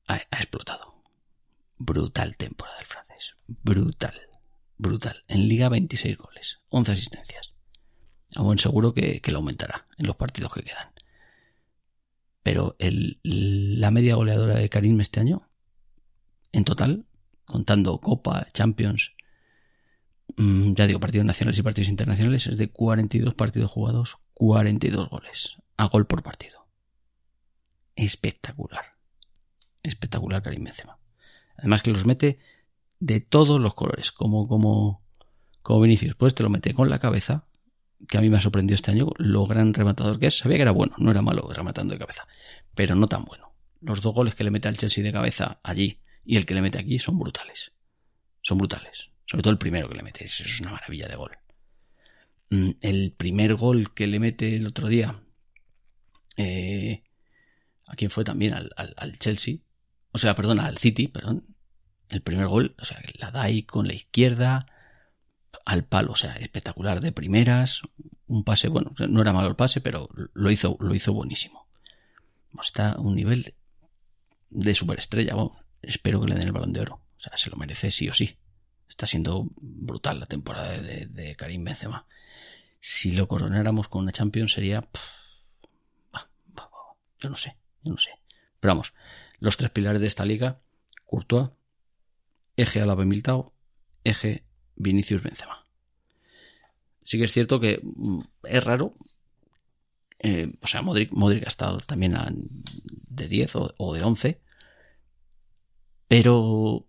ha, 0.08 0.18
explotado. 0.32 0.96
Brutal 1.78 2.38
temporada 2.38 2.78
del 2.78 2.88
francés. 2.88 3.36
Brutal. 3.48 4.20
Brutal. 4.78 5.24
En 5.28 5.48
liga 5.48 5.70
26 5.70 6.18
goles, 6.18 6.60
11 6.70 6.92
asistencias. 6.92 7.54
A 8.36 8.42
buen 8.42 8.60
seguro 8.60 8.94
que, 8.94 9.22
que 9.22 9.32
lo 9.32 9.38
aumentará 9.40 9.88
en 9.98 10.08
los 10.08 10.16
partidos 10.16 10.54
que 10.54 10.64
quedan. 10.64 10.92
Pero 12.44 12.76
el, 12.80 13.20
la 13.24 13.92
media 13.92 14.16
goleadora 14.16 14.56
de 14.56 14.70
Karim 14.70 15.00
este 15.02 15.20
año, 15.20 15.50
en 16.52 16.64
total, 16.64 17.06
contando 17.46 18.00
Copa, 18.00 18.48
Champions, 18.54 19.14
mm, 20.38 20.74
ya 20.74 20.88
digo, 20.88 21.00
partidos 21.00 21.26
nacionales 21.26 21.60
y 21.60 21.64
partidos 21.64 21.90
internacionales, 21.90 22.48
es 22.48 22.58
de 22.58 22.70
42 22.70 23.34
partidos 23.34 23.72
jugados, 23.72 24.18
42 24.34 25.10
goles, 25.10 25.58
a 25.78 25.88
gol 25.88 26.08
por 26.08 26.24
partido. 26.24 26.68
Espectacular. 27.96 28.97
Espectacular 29.88 30.42
Karim 30.42 30.64
Benzema. 30.64 30.98
Además 31.58 31.82
que 31.82 31.92
los 31.92 32.06
mete 32.06 32.40
de 33.00 33.20
todos 33.20 33.60
los 33.60 33.74
colores, 33.74 34.12
como, 34.12 34.48
como, 34.48 35.02
como 35.62 35.82
Vinicius. 35.82 36.16
Pues 36.16 36.36
te 36.36 36.44
lo 36.44 36.50
mete 36.50 36.74
con 36.74 36.90
la 36.90 37.00
cabeza, 37.00 37.46
que 38.08 38.18
a 38.18 38.22
mí 38.22 38.30
me 38.30 38.38
ha 38.38 38.42
sorprendido 38.42 38.76
este 38.76 38.92
año, 38.92 39.08
lo 39.18 39.46
gran 39.48 39.74
rematador 39.74 40.20
que 40.20 40.28
es. 40.28 40.38
Sabía 40.38 40.58
que 40.58 40.64
era 40.64 40.72
bueno, 40.72 40.96
no 40.98 41.12
era 41.12 41.22
malo 41.22 41.50
rematando 41.52 41.94
de 41.94 42.00
cabeza, 42.00 42.28
pero 42.76 42.96
no 42.96 43.08
tan 43.08 43.26
bueno. 43.26 43.54
Los 43.82 44.02
dos 44.02 44.14
goles 44.14 44.36
que 44.36 44.44
le 44.44 44.52
mete 44.52 44.68
al 44.68 44.78
Chelsea 44.78 45.04
de 45.04 45.12
cabeza 45.12 45.60
allí 45.64 46.00
y 46.26 46.38
el 46.38 46.46
que 46.46 46.54
le 46.54 46.62
mete 46.62 46.80
aquí 46.80 47.00
son 47.00 47.20
brutales. 47.20 47.72
Son 48.42 48.58
brutales. 48.58 49.10
Sobre 49.26 49.44
todo 49.44 49.52
el 49.52 49.58
primero 49.58 49.90
que 49.90 49.96
le 49.96 50.04
mete, 50.04 50.26
eso 50.26 50.44
es 50.44 50.60
una 50.62 50.72
maravilla 50.72 51.08
de 51.08 51.16
gol. 51.16 51.38
Mm, 52.50 52.72
el 52.82 53.12
primer 53.12 53.56
gol 53.56 53.94
que 53.94 54.08
le 54.08 54.20
mete 54.20 54.56
el 54.56 54.68
otro 54.68 54.88
día, 54.88 55.20
eh, 56.38 57.04
¿a 57.86 57.96
quién 57.96 58.10
fue 58.10 58.24
también? 58.24 58.54
Al 58.54 59.20
Chelsea. 59.20 59.58
O 60.18 60.20
sea, 60.20 60.34
perdón, 60.34 60.60
al 60.60 60.80
City, 60.80 61.08
perdón. 61.08 61.46
El 62.10 62.22
primer 62.22 62.48
gol, 62.48 62.76
o 62.80 62.86
sea, 62.86 63.00
la 63.20 63.30
da 63.30 63.44
ahí 63.44 63.62
con 63.62 63.88
la 63.88 63.94
izquierda 63.94 64.66
al 65.64 65.84
palo, 65.84 66.14
o 66.14 66.16
sea, 66.16 66.34
espectacular 66.38 67.02
de 67.02 67.12
primeras, 67.12 67.84
un 68.26 68.44
pase, 68.44 68.68
bueno, 68.68 68.96
no 68.98 69.22
era 69.22 69.32
malo 69.32 69.48
el 69.48 69.56
pase, 69.56 69.80
pero 69.80 70.10
lo 70.34 70.50
hizo, 70.50 70.76
lo 70.80 70.96
hizo 70.96 71.14
buenísimo. 71.14 71.68
Está 72.60 72.94
a 72.94 73.00
un 73.00 73.14
nivel 73.14 73.54
de 74.50 74.74
superestrella, 74.74 75.36
espero 75.84 76.20
que 76.20 76.30
le 76.30 76.34
den 76.34 76.48
el 76.48 76.52
balón 76.52 76.74
de 76.74 76.80
oro, 76.80 76.96
o 76.96 77.22
sea, 77.22 77.38
se 77.38 77.52
lo 77.52 77.58
merece 77.58 77.92
sí 77.92 78.10
o 78.10 78.14
sí. 78.14 78.40
Está 78.90 79.06
siendo 79.06 79.48
brutal 79.62 80.20
la 80.20 80.26
temporada 80.26 80.80
de 80.80 81.36
Karim 81.38 81.64
Benzema. 81.64 82.08
Si 82.80 83.12
lo 83.12 83.28
coronáramos 83.28 83.88
con 83.88 84.02
una 84.02 84.12
Champions 84.12 84.54
sería, 84.54 84.88
yo 87.20 87.30
no 87.30 87.36
sé, 87.36 87.56
yo 87.84 87.92
no 87.92 87.98
sé. 88.00 88.10
Pero 88.60 88.72
vamos, 88.72 88.94
los 89.40 89.58
tres 89.58 89.72
pilares 89.72 90.02
de 90.02 90.08
esta 90.08 90.26
liga, 90.26 90.62
Courtois, 91.06 91.50
eje 92.56 92.82
Alaba 92.82 93.06
Militao, 93.06 93.54
eje 94.04 94.44
Vinicius 94.76 95.22
Benzema. 95.22 95.68
Sí 97.08 97.18
que 97.18 97.24
es 97.24 97.32
cierto 97.32 97.62
que 97.62 97.80
mm, 97.82 98.20
es 98.44 98.64
raro. 98.64 98.98
Eh, 100.20 100.52
o 100.62 100.68
sea, 100.68 100.82
Modric, 100.82 101.14
ha 101.46 101.48
estado 101.48 101.80
también 101.80 102.18
de 103.08 103.28
10 103.30 103.52
o, 103.78 103.94
de 103.94 104.04
11. 104.04 104.42
Pero 106.10 106.86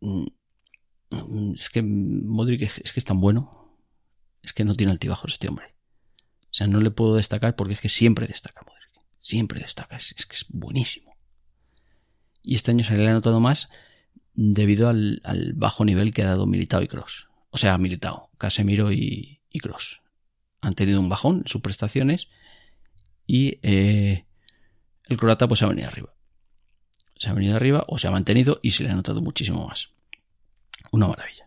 mm, 0.00 0.26
mm, 1.10 1.52
es 1.52 1.70
que 1.70 1.82
Modric 1.82 2.62
es, 2.62 2.92
que 2.92 3.00
es 3.00 3.04
tan 3.06 3.20
bueno. 3.20 3.78
Es 4.42 4.52
que 4.52 4.64
no 4.64 4.74
tiene 4.74 4.92
altibajos 4.92 5.32
este 5.32 5.48
hombre. 5.48 5.74
O 6.42 6.52
sea, 6.52 6.66
no 6.66 6.80
le 6.80 6.90
puedo 6.90 7.14
destacar 7.14 7.56
porque 7.56 7.74
es 7.74 7.80
que 7.80 7.88
siempre 7.88 8.26
destaca 8.26 8.66
Modric. 8.66 9.02
Siempre 9.22 9.60
destaca. 9.60 9.96
Es, 9.96 10.12
que 10.14 10.36
es 10.36 10.44
buenísimo. 10.50 11.09
Y 12.42 12.54
este 12.54 12.70
año 12.70 12.84
se 12.84 12.96
le 12.96 13.08
ha 13.08 13.12
notado 13.12 13.40
más 13.40 13.68
debido 14.34 14.88
al, 14.88 15.20
bajo 15.54 15.84
nivel 15.84 16.14
que 16.14 16.22
ha 16.22 16.26
dado 16.26 16.46
Militao 16.46 16.82
y 16.82 16.88
Cross. 16.88 17.28
O 17.50 17.58
sea, 17.58 17.76
Militao, 17.78 18.30
Casemiro 18.38 18.92
y, 18.92 19.40
y 19.50 19.60
Cross. 19.60 20.00
Han 20.60 20.74
tenido 20.74 21.00
un 21.00 21.08
bajón 21.08 21.38
en 21.38 21.48
sus 21.48 21.60
prestaciones 21.60 22.28
y 23.26 23.58
eh, 23.62 24.24
el 25.04 25.16
croata 25.16 25.48
pues 25.48 25.62
ha 25.62 25.66
venido 25.66 25.88
arriba. 25.88 26.14
Se 27.16 27.28
ha 27.28 27.32
venido 27.32 27.56
arriba 27.56 27.84
o 27.86 27.98
se 27.98 28.08
ha 28.08 28.10
mantenido 28.10 28.60
y 28.62 28.70
se 28.70 28.82
le 28.82 28.90
ha 28.90 28.94
notado 28.94 29.20
muchísimo 29.20 29.66
más. 29.66 29.90
Una 30.90 31.06
maravilla. 31.06 31.46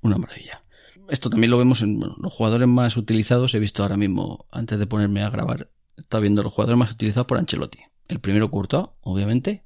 Una 0.00 0.16
maravilla. 0.16 0.62
Esto 1.08 1.28
también 1.28 1.50
lo 1.50 1.58
vemos 1.58 1.82
en 1.82 2.00
los 2.00 2.32
jugadores 2.32 2.68
más 2.68 2.96
utilizados. 2.96 3.54
He 3.54 3.58
visto 3.58 3.82
ahora 3.82 3.96
mismo, 3.96 4.46
antes 4.50 4.78
de 4.78 4.86
ponerme 4.86 5.22
a 5.22 5.30
grabar, 5.30 5.70
está 5.96 6.20
viendo 6.20 6.42
los 6.42 6.52
jugadores 6.52 6.78
más 6.78 6.92
utilizados 6.92 7.26
por 7.26 7.38
Ancelotti. 7.38 7.80
El 8.08 8.20
primero 8.20 8.50
Courtois, 8.50 8.88
obviamente, 9.02 9.64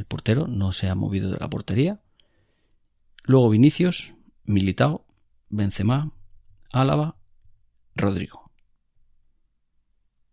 el 0.00 0.06
portero 0.06 0.46
no 0.46 0.72
se 0.72 0.88
ha 0.88 0.94
movido 0.94 1.30
de 1.30 1.38
la 1.38 1.50
portería. 1.50 2.00
Luego 3.24 3.50
Vinicius, 3.50 4.14
Militao, 4.44 5.06
Benzema, 5.50 6.12
Álava, 6.72 7.16
Rodrigo. 7.94 8.50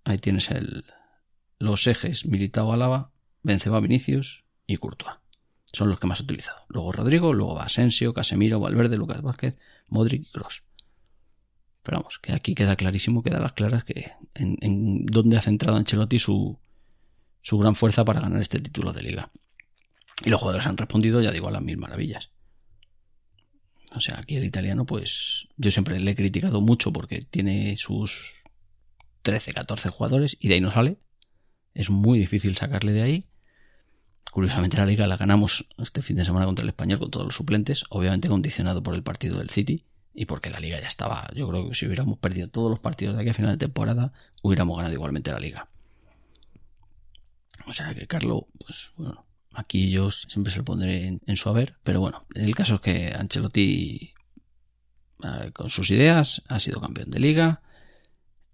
Ahí 0.06 0.20
tienes 0.20 0.50
el, 0.52 0.86
los 1.60 1.86
ejes 1.86 2.26
Militao, 2.26 2.72
Álava, 2.72 3.12
Benzema, 3.44 3.82
Vinicius 3.82 4.46
y 4.66 4.78
Courtois. 4.78 5.18
Son 5.74 5.90
los 5.90 6.00
que 6.00 6.08
más 6.08 6.22
he 6.22 6.24
utilizado. 6.24 6.60
Luego 6.70 6.94
Rodrigo, 6.94 7.34
luego 7.34 7.60
Asensio, 7.60 8.14
Casemiro, 8.14 8.62
Valverde, 8.62 8.96
Lucas 8.96 9.22
Vázquez, 9.22 9.60
Modric 9.90 10.28
y 10.28 10.32
Cross. 10.32 10.64
Pero 11.84 11.98
vamos, 11.98 12.20
que 12.20 12.32
aquí 12.32 12.56
queda 12.56 12.78
clarísimo, 12.78 13.22
queda 13.22 13.40
las 13.40 13.52
claras 13.52 13.84
que 13.84 14.14
en, 14.34 15.06
dónde 15.08 15.36
ha 15.36 15.42
centrado 15.42 15.78
Ancelotti 15.78 16.20
su 16.20 16.58
gran 17.52 17.76
fuerza 17.76 18.06
para 18.06 18.22
ganar 18.22 18.42
este 18.42 18.62
título 18.62 18.94
de 18.94 19.04
liga. 19.04 19.30
Y 20.26 20.30
los 20.30 20.40
jugadores 20.40 20.68
han 20.68 20.78
respondido, 20.78 21.22
ya 21.22 21.32
digo, 21.32 21.48
a 21.48 21.52
las 21.52 21.62
mil 21.62 21.78
maravillas. 21.78 22.32
O 23.96 24.02
sea, 24.02 24.20
aquí 24.20 24.36
el 24.36 24.44
italiano, 24.44 24.86
pues 24.86 25.48
yo 25.58 25.72
siempre 25.72 26.00
le 26.00 26.12
he 26.12 26.16
criticado 26.16 26.62
mucho 26.62 26.92
porque 26.92 27.22
tiene 27.22 27.78
sus 27.78 28.34
13, 29.22 29.54
14 29.54 29.90
jugadores 29.90 30.38
y 30.40 30.48
de 30.48 30.56
ahí 30.56 30.62
no 30.62 30.72
sale. 30.72 30.98
Es 31.74 31.90
muy 31.90 32.20
difícil 32.20 32.56
sacarle 32.56 32.92
de 32.92 33.02
ahí. 33.02 33.30
Curiosamente 34.32 34.78
la 34.78 34.86
liga 34.86 35.08
la 35.08 35.18
ganamos 35.18 35.66
este 35.78 36.02
fin 36.02 36.18
de 36.18 36.26
semana 36.26 36.46
contra 36.46 36.64
el 36.64 36.70
español 36.70 37.00
con 37.00 37.12
todos 37.12 37.26
los 37.26 37.36
suplentes, 37.36 37.86
obviamente 37.90 38.28
condicionado 38.28 38.84
por 38.84 38.94
el 38.94 39.04
partido 39.04 39.40
del 39.40 39.50
City 39.50 39.86
y 40.14 40.26
porque 40.26 40.50
la 40.50 40.60
liga 40.60 40.82
ya 40.82 40.88
estaba, 40.88 41.30
yo 41.36 41.48
creo 41.48 41.70
que 41.70 41.76
si 41.76 41.86
hubiéramos 41.86 42.18
perdido 42.18 42.50
todos 42.50 42.72
los 42.72 42.80
partidos 42.80 43.16
de 43.16 43.22
aquí 43.22 43.30
a 43.30 43.34
final 43.36 43.52
de 43.52 43.58
temporada, 43.58 44.14
hubiéramos 44.42 44.76
ganado 44.76 44.94
igualmente 44.94 45.32
la 45.32 45.40
liga. 45.40 45.70
O 47.68 47.74
sea 47.74 47.94
que 47.94 48.08
Carlo, 48.08 48.48
pues 48.58 48.94
bueno, 48.98 49.27
Aquí 49.58 49.90
yo 49.90 50.12
siempre 50.12 50.54
se 50.54 50.60
lo 50.60 50.66
pondré 50.66 51.20
en, 51.26 51.36
su 51.36 51.50
haber, 51.50 51.78
pero 51.82 52.00
bueno, 52.00 52.28
el 52.36 52.54
caso 52.54 52.76
es 52.76 52.82
que 52.82 53.12
Ancelotti, 53.12 54.14
eh, 55.24 55.52
con 55.52 55.72
sus 55.72 55.90
ideas, 55.90 56.44
ha 56.48 56.60
sido 56.60 56.80
campeón 56.80 57.10
de 57.10 57.20
liga 57.20 57.64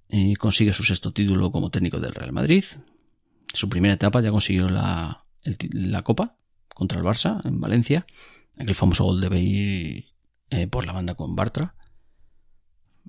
y 0.07 0.35
consigue 0.35 0.71
su 0.71 0.85
sexto 0.85 1.11
título 1.11 1.51
como 1.51 1.71
técnico 1.71 1.99
del 1.99 2.13
Real 2.13 2.31
Madrid. 2.31 2.63
Su 3.53 3.67
primera 3.67 3.95
etapa 3.95 4.21
ya 4.21 4.31
consiguió 4.31 4.69
la, 4.69 5.25
la 5.73 6.03
Copa 6.03 6.37
contra 6.73 6.99
el 6.99 7.03
Barça 7.03 7.45
en 7.45 7.59
Valencia, 7.59 8.05
aquel 8.57 8.73
famoso 8.73 9.03
gol 9.03 9.19
de 9.19 9.27
Bale 9.27 10.05
eh, 10.51 10.67
por 10.67 10.85
la 10.85 10.93
banda 10.93 11.15
con 11.15 11.35
Bartra, 11.35 11.75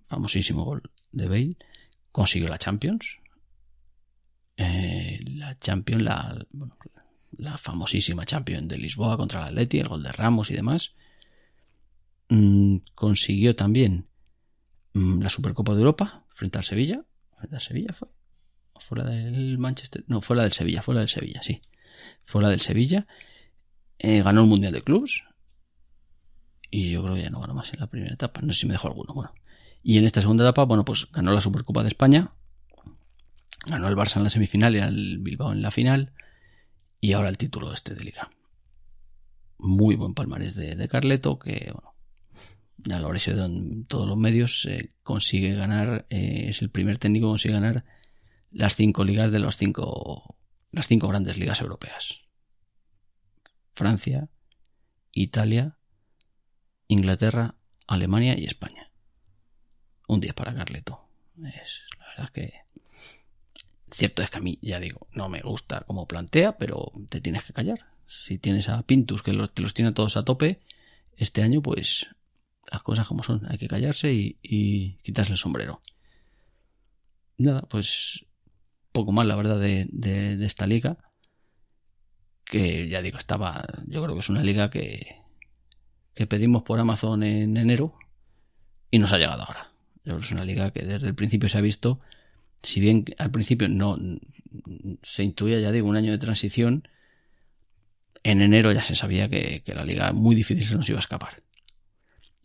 famosísimo 0.09 0.65
gol 0.65 0.83
de 1.13 1.29
Bale. 1.29 1.57
Consiguió 2.11 2.49
la 2.49 2.59
Champions, 2.59 3.21
eh, 4.57 5.21
la 5.27 5.57
Champions, 5.61 6.03
la, 6.03 6.45
la 7.39 7.59
famosísima 7.59 8.27
Champions 8.27 8.69
de 8.69 8.79
Lisboa 8.79 9.17
contra 9.17 9.41
el 9.41 9.47
Atleti, 9.49 9.79
el 9.79 9.89
gol 9.89 10.03
de 10.03 10.13
Ramos 10.13 10.51
y 10.51 10.55
demás. 10.55 10.95
Mm, 12.29 12.79
consiguió 12.95 13.55
también 13.55 14.07
mm, 14.95 15.21
la 15.21 15.29
Supercopa 15.29 15.73
de 15.73 15.79
Europa 15.79 16.25
frente 16.31 16.59
al 16.59 16.65
Sevilla. 16.65 17.05
¿Frente 17.39 17.57
al 17.57 17.63
Sevilla 17.63 17.93
fue? 17.93 18.09
¿O 18.73 18.81
fue 18.81 18.99
la 18.99 19.05
del 19.05 19.59
Manchester? 19.59 20.05
No, 20.09 20.21
fue 20.21 20.37
la 20.37 20.43
del 20.43 20.53
Sevilla, 20.53 20.83
fue 20.83 20.95
la 20.95 21.01
del 21.01 21.09
Sevilla, 21.09 21.43
sí. 21.43 21.63
Fue 22.25 22.43
la 22.43 22.49
del 22.49 22.61
Sevilla. 22.61 23.07
Eh, 23.99 24.23
ganó 24.23 24.43
el 24.43 24.49
Mundial 24.49 24.73
de 24.73 24.83
Clubs. 24.83 25.23
Y 26.71 26.91
yo 26.91 27.03
creo 27.03 27.15
que 27.15 27.23
ya 27.23 27.31
no 27.31 27.41
ganó 27.41 27.55
más 27.55 27.73
en 27.73 27.81
la 27.81 27.87
primera 27.87 28.15
etapa. 28.15 28.41
No 28.41 28.53
sé 28.53 28.61
si 28.61 28.67
me 28.67 28.73
dejó 28.73 28.89
alguno. 28.89 29.15
Bueno. 29.15 29.33
Y 29.83 29.99
en 29.99 30.07
esta 30.07 30.21
segunda 30.21 30.45
etapa, 30.45 30.65
bueno, 30.65 30.85
pues 30.85 31.11
ganó 31.13 31.33
la 31.33 31.41
Supercopa 31.41 31.83
de 31.83 31.89
España. 31.89 32.33
Ganó 33.67 33.89
el 33.89 33.97
Barça 33.97 34.17
en 34.17 34.25
la 34.25 34.31
semifinal 34.31 34.75
y 34.75 34.81
al 34.81 35.19
Bilbao 35.19 35.53
en 35.53 35.63
la 35.63 35.71
final 35.71 36.13
Y 37.05 37.13
ahora 37.13 37.29
el 37.29 37.37
título 37.37 37.71
este 37.75 37.95
de 37.95 38.03
liga. 38.03 38.31
Muy 39.59 39.95
buen 39.95 40.15
palmarés 40.15 40.55
de, 40.55 40.89
Carleto, 40.89 41.39
que 41.39 41.71
bueno, 41.71 41.95
ya 42.79 42.99
lo 42.99 43.09
habréis 43.09 43.29
oído 43.29 43.45
en 43.45 43.85
todos 43.85 44.09
los 44.09 44.17
medios, 44.17 44.67
consigue 45.03 45.55
ganar, 45.55 46.07
eh, 46.09 46.47
es 46.49 46.63
el 46.63 46.71
primer 46.71 46.97
técnico 46.97 47.27
que 47.27 47.33
consigue 47.33 47.53
ganar 47.53 47.85
las 48.51 48.75
cinco 48.75 49.05
ligas 49.05 49.31
de 49.33 49.39
los 49.39 49.59
cinco, 49.59 50.39
las 50.73 50.89
cinco 50.89 51.07
grandes 51.09 51.37
ligas 51.37 51.61
europeas. 51.61 52.23
Francia, 53.75 54.31
Italia, 55.13 55.77
Inglaterra, 56.89 57.57
Alemania 57.87 58.35
y 58.39 58.47
España. 58.47 58.91
Un 60.09 60.21
10 60.21 60.33
para 60.33 60.55
Carleto. 60.55 61.07
Es 61.37 61.83
la 61.99 62.07
verdad 62.07 62.33
que 62.33 62.64
cierto 63.95 64.23
es 64.23 64.31
que 64.31 64.39
a 64.39 64.41
mí, 64.41 64.59
ya 64.63 64.81
digo, 64.81 65.07
no 65.13 65.29
me 65.29 65.41
gusta 65.41 65.81
como 65.87 66.07
plantea, 66.07 66.57
pero 66.57 66.93
te 67.09 67.21
tienes 67.21 67.45
que 67.45 67.53
callar. 67.53 67.87
Si 68.07 68.39
tienes 68.39 68.69
a 68.69 68.83
Pintus 68.83 69.23
que 69.23 69.33
te 69.53 69.63
los 69.63 69.75
tiene 69.75 69.93
todos 69.93 70.17
a 70.17 70.25
tope, 70.25 70.61
este 71.17 71.43
año 71.43 71.63
pues 71.63 72.07
las 72.71 72.83
cosas 72.83 73.07
como 73.07 73.23
son, 73.23 73.47
hay 73.51 73.59
que 73.59 73.69
callarse 73.69 74.13
y, 74.13 74.99
quitarse 75.03 75.33
el 75.33 75.39
sombrero. 75.39 75.81
Nada, 77.37 77.63
pues 77.63 78.25
poco 78.93 79.13
más 79.13 79.27
la 79.27 79.37
verdad 79.37 79.59
de, 79.59 80.45
esta 80.45 80.67
liga 80.67 80.99
que 82.45 82.89
ya 82.89 83.03
digo, 83.03 83.19
estaba, 83.19 83.65
yo 83.87 84.03
creo 84.03 84.15
que 84.15 84.21
es 84.21 84.29
una 84.29 84.43
liga 84.43 84.71
que, 84.71 85.17
que 86.15 86.27
pedimos 86.27 86.63
por 86.63 86.79
Amazon 86.79 87.23
en 87.23 87.57
enero 87.57 87.95
y 88.91 88.99
nos 88.99 89.13
ha 89.13 89.19
llegado 89.19 89.43
ahora. 89.43 89.73
Es 90.05 90.31
una 90.31 90.45
liga 90.45 90.71
que 90.71 90.83
desde 90.83 91.07
el 91.07 91.15
principio 91.15 91.49
se 91.49 91.59
ha 91.59 91.63
visto, 91.63 92.01
si 92.65 92.81
bien 92.81 93.05
al 93.19 93.31
principio 93.31 93.69
no 93.69 93.99
se 95.03 95.23
intuía, 95.23 95.61
ya 95.61 95.73
digo, 95.73 95.89
un 95.89 95.97
año 95.97 96.13
de 96.13 96.19
transición, 96.19 96.89
en 98.23 98.41
enero 98.41 98.73
ya 98.73 98.83
se 98.83 98.97
sabía 98.97 99.29
que, 99.29 99.63
la 99.67 99.85
liga 99.85 100.13
muy 100.13 100.35
difícil 100.35 100.67
se 100.67 100.77
nos 100.77 100.89
iba 100.89 100.99
a 100.99 101.01
escapar. 101.01 101.43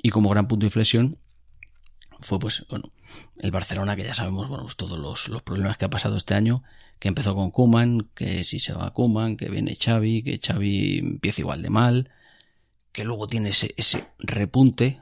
Y 0.01 0.09
como 0.09 0.29
gran 0.29 0.47
punto 0.47 0.63
de 0.63 0.67
inflexión 0.67 1.17
fue 2.19 2.39
pues, 2.39 2.65
bueno, 2.69 2.89
el 3.37 3.51
Barcelona, 3.51 3.95
que 3.95 4.03
ya 4.03 4.13
sabemos, 4.13 4.49
bueno, 4.49 4.67
todos 4.75 4.99
los, 4.99 5.29
los 5.29 5.41
problemas 5.41 5.77
que 5.77 5.85
ha 5.85 5.89
pasado 5.89 6.17
este 6.17 6.33
año, 6.33 6.63
que 6.99 7.07
empezó 7.07 7.33
con 7.33 7.51
Kuman, 7.51 8.09
que 8.13 8.43
si 8.43 8.59
se 8.59 8.73
va 8.73 8.93
Kuman, 8.93 9.37
que 9.37 9.49
viene 9.49 9.77
Xavi, 9.79 10.23
que 10.23 10.39
Xavi 10.39 10.99
empieza 10.99 11.41
igual 11.41 11.61
de 11.61 11.69
mal, 11.69 12.11
que 12.91 13.05
luego 13.05 13.27
tiene 13.27 13.49
ese, 13.49 13.73
ese 13.77 14.07
repunte, 14.17 14.99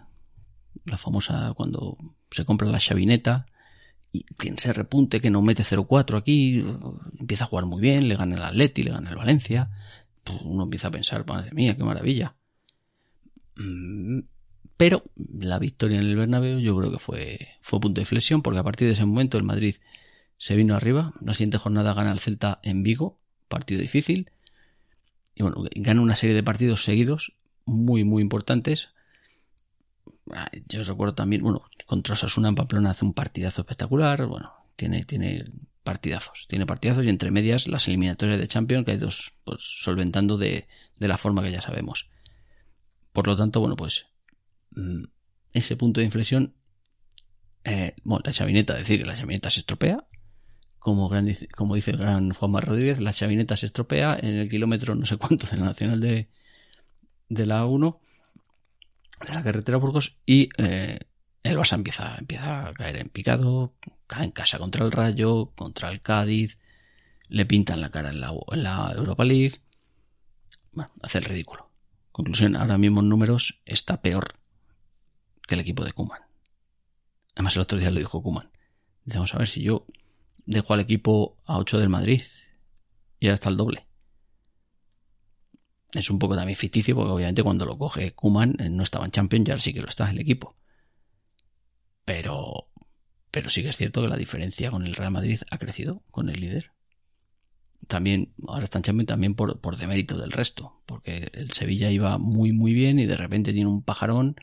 la 0.85 0.97
famosa 0.97 1.53
cuando 1.55 1.97
se 2.29 2.45
compra 2.45 2.67
la 2.67 2.79
chavineta, 2.79 3.47
y 4.11 4.23
tiene 4.37 4.57
ese 4.57 4.73
repunte 4.73 5.19
que 5.19 5.29
no 5.29 5.41
mete 5.41 5.63
0-4 5.63 6.17
aquí, 6.17 6.63
empieza 7.19 7.43
a 7.43 7.47
jugar 7.47 7.65
muy 7.65 7.81
bien, 7.81 8.07
le 8.07 8.15
gana 8.15 8.35
el 8.35 8.43
Atleti, 8.43 8.83
le 8.83 8.91
gana 8.91 9.09
el 9.09 9.15
Valencia, 9.15 9.69
pues 10.23 10.39
uno 10.43 10.63
empieza 10.63 10.87
a 10.87 10.91
pensar, 10.91 11.25
madre 11.25 11.51
mía, 11.51 11.75
qué 11.75 11.83
maravilla. 11.83 12.35
Mm, 13.55 14.19
pero 14.77 15.03
la 15.15 15.59
victoria 15.59 15.99
en 15.99 16.05
el 16.05 16.15
Bernabéu 16.15 16.59
yo 16.59 16.77
creo 16.77 16.91
que 16.91 16.99
fue, 16.99 17.47
fue 17.61 17.79
punto 17.79 17.95
de 17.95 18.03
inflexión, 18.03 18.41
porque 18.41 18.59
a 18.59 18.63
partir 18.63 18.87
de 18.87 18.93
ese 18.93 19.05
momento 19.05 19.37
el 19.37 19.43
Madrid 19.43 19.75
se 20.37 20.55
vino 20.55 20.75
arriba. 20.75 21.13
La 21.19 21.33
siguiente 21.33 21.57
jornada 21.57 21.93
gana 21.93 22.11
el 22.11 22.19
Celta 22.19 22.59
en 22.63 22.83
Vigo, 22.83 23.19
partido 23.47 23.81
difícil. 23.81 24.31
Y 25.33 25.43
bueno, 25.43 25.63
gana 25.75 26.01
una 26.01 26.15
serie 26.15 26.35
de 26.35 26.43
partidos 26.43 26.83
seguidos, 26.83 27.33
muy, 27.65 28.03
muy 28.03 28.21
importantes. 28.21 28.89
Ah, 30.31 30.49
yo 30.67 30.83
recuerdo 30.83 31.15
también, 31.15 31.41
bueno, 31.41 31.63
contra 31.87 32.13
Osasuna 32.13 32.49
en 32.49 32.55
Pamplona 32.55 32.91
hace 32.91 33.05
un 33.05 33.13
partidazo 33.13 33.61
espectacular. 33.61 34.27
Bueno, 34.27 34.53
tiene, 34.75 35.03
tiene 35.05 35.45
partidazos. 35.83 36.45
Tiene 36.47 36.65
partidazos 36.65 37.05
y 37.05 37.09
entre 37.09 37.31
medias 37.31 37.67
las 37.67 37.87
eliminatorias 37.87 38.39
de 38.39 38.47
Champions 38.47 38.85
que 38.85 38.91
hay 38.91 38.97
dos 38.97 39.33
pues, 39.45 39.61
solventando 39.61 40.37
de, 40.37 40.67
de 40.97 41.07
la 41.07 41.17
forma 41.17 41.41
que 41.41 41.51
ya 41.51 41.61
sabemos. 41.61 42.09
Por 43.13 43.25
lo 43.25 43.35
tanto, 43.35 43.61
bueno, 43.61 43.77
pues 43.77 44.05
mm, 44.75 45.05
ese 45.53 45.77
punto 45.77 46.01
de 46.01 46.05
inflexión, 46.05 46.53
eh, 47.63 47.95
bueno, 48.03 48.21
la 48.25 48.33
chavineta, 48.33 48.75
decir 48.75 48.99
que 48.99 49.05
la 49.05 49.15
chavineta 49.15 49.49
se 49.49 49.61
estropea, 49.61 50.05
como, 50.79 51.09
como 51.55 51.75
dice 51.75 51.91
el 51.91 51.97
gran 51.97 52.31
Juanma 52.33 52.59
Rodríguez, 52.59 52.99
la 52.99 53.13
chavineta 53.13 53.55
se 53.55 53.65
estropea 53.65 54.17
en 54.21 54.35
el 54.35 54.49
kilómetro 54.49 54.93
no 54.93 55.05
sé 55.05 55.15
cuánto 55.17 55.47
de 55.47 55.57
la 55.57 55.67
nacional 55.67 56.01
de, 56.01 56.27
de 57.29 57.45
la 57.45 57.63
A1, 57.63 57.97
de 59.25 59.33
la 59.33 59.43
carretera 59.43 59.77
Burgos, 59.77 60.17
y 60.25 60.49
eh, 60.57 60.99
el 61.51 61.57
Barça 61.57 61.75
empieza, 61.75 62.15
empieza 62.17 62.67
a 62.67 62.73
caer 62.73 62.97
en 62.97 63.09
picado, 63.09 63.73
cae 64.07 64.25
en 64.25 64.31
casa 64.31 64.57
contra 64.57 64.85
el 64.85 64.91
Rayo, 64.91 65.51
contra 65.55 65.91
el 65.91 66.01
Cádiz, 66.01 66.57
le 67.29 67.45
pintan 67.45 67.81
la 67.81 67.91
cara 67.91 68.09
en 68.09 68.21
la, 68.21 68.93
Europa 68.95 69.23
League, 69.23 69.61
bueno, 70.71 70.91
hace 71.01 71.17
el 71.17 71.25
ridículo. 71.25 71.69
Conclusión, 72.11 72.55
ahora 72.55 72.77
mismo 72.77 73.01
en 73.01 73.09
números 73.09 73.59
está 73.65 74.01
peor 74.01 74.39
que 75.47 75.55
el 75.55 75.61
equipo 75.61 75.83
de 75.83 75.93
Kuman. 75.93 76.21
Además 77.35 77.55
el 77.55 77.61
otro 77.61 77.77
día 77.77 77.91
lo 77.91 77.99
dijo 77.99 78.21
Kuman. 78.21 78.49
Vamos 79.05 79.33
a 79.33 79.37
ver 79.37 79.47
si 79.47 79.61
yo 79.61 79.85
dejó 80.45 80.73
al 80.73 80.79
equipo 80.79 81.37
a 81.45 81.57
8 81.57 81.77
del 81.79 81.89
Madrid 81.89 82.23
y 83.19 83.27
ahora 83.27 83.35
está 83.35 83.49
el 83.49 83.57
doble. 83.57 83.85
Es 85.91 86.09
un 86.09 86.19
poco 86.19 86.35
también 86.35 86.57
ficticio 86.57 86.95
porque 86.95 87.11
obviamente 87.11 87.43
cuando 87.43 87.65
lo 87.65 87.77
coge 87.77 88.13
Kuman 88.13 88.55
eh, 88.59 88.69
no 88.69 88.83
estaba 88.83 89.05
en 89.05 89.11
Champions 89.11 89.47
y 89.47 89.51
ahora 89.51 89.61
sí 89.61 89.73
que 89.73 89.81
lo 89.81 89.87
está 89.87 90.09
el 90.09 90.19
equipo. 90.19 90.55
Pero, 92.07 92.69
pero 93.31 93.49
sí 93.49 93.61
que 93.63 93.67
es 93.67 93.75
cierto 93.75 94.01
que 94.01 94.07
la 94.07 94.15
diferencia 94.15 94.71
con 94.71 94.87
el 94.87 94.95
Real 94.95 95.11
Madrid 95.11 95.41
ha 95.51 95.57
crecido 95.57 96.03
con 96.09 96.29
el 96.29 96.39
líder. 96.39 96.71
También, 97.87 98.31
ahora 98.47 98.63
está 98.63 98.79
en 98.79 98.83
Champions 98.83 99.09
también 99.09 99.35
por, 99.35 99.59
por 99.59 99.75
demérito 99.75 100.17
del 100.17 100.31
resto, 100.31 100.81
porque 100.85 101.29
el 101.33 101.51
Sevilla 101.51 101.91
iba 101.91 102.17
muy 102.17 102.53
muy 102.53 102.73
bien 102.73 102.97
y 102.97 103.05
de 103.07 103.17
repente 103.17 103.51
tiene 103.51 103.69
un 103.69 103.83
pajarón 103.83 104.37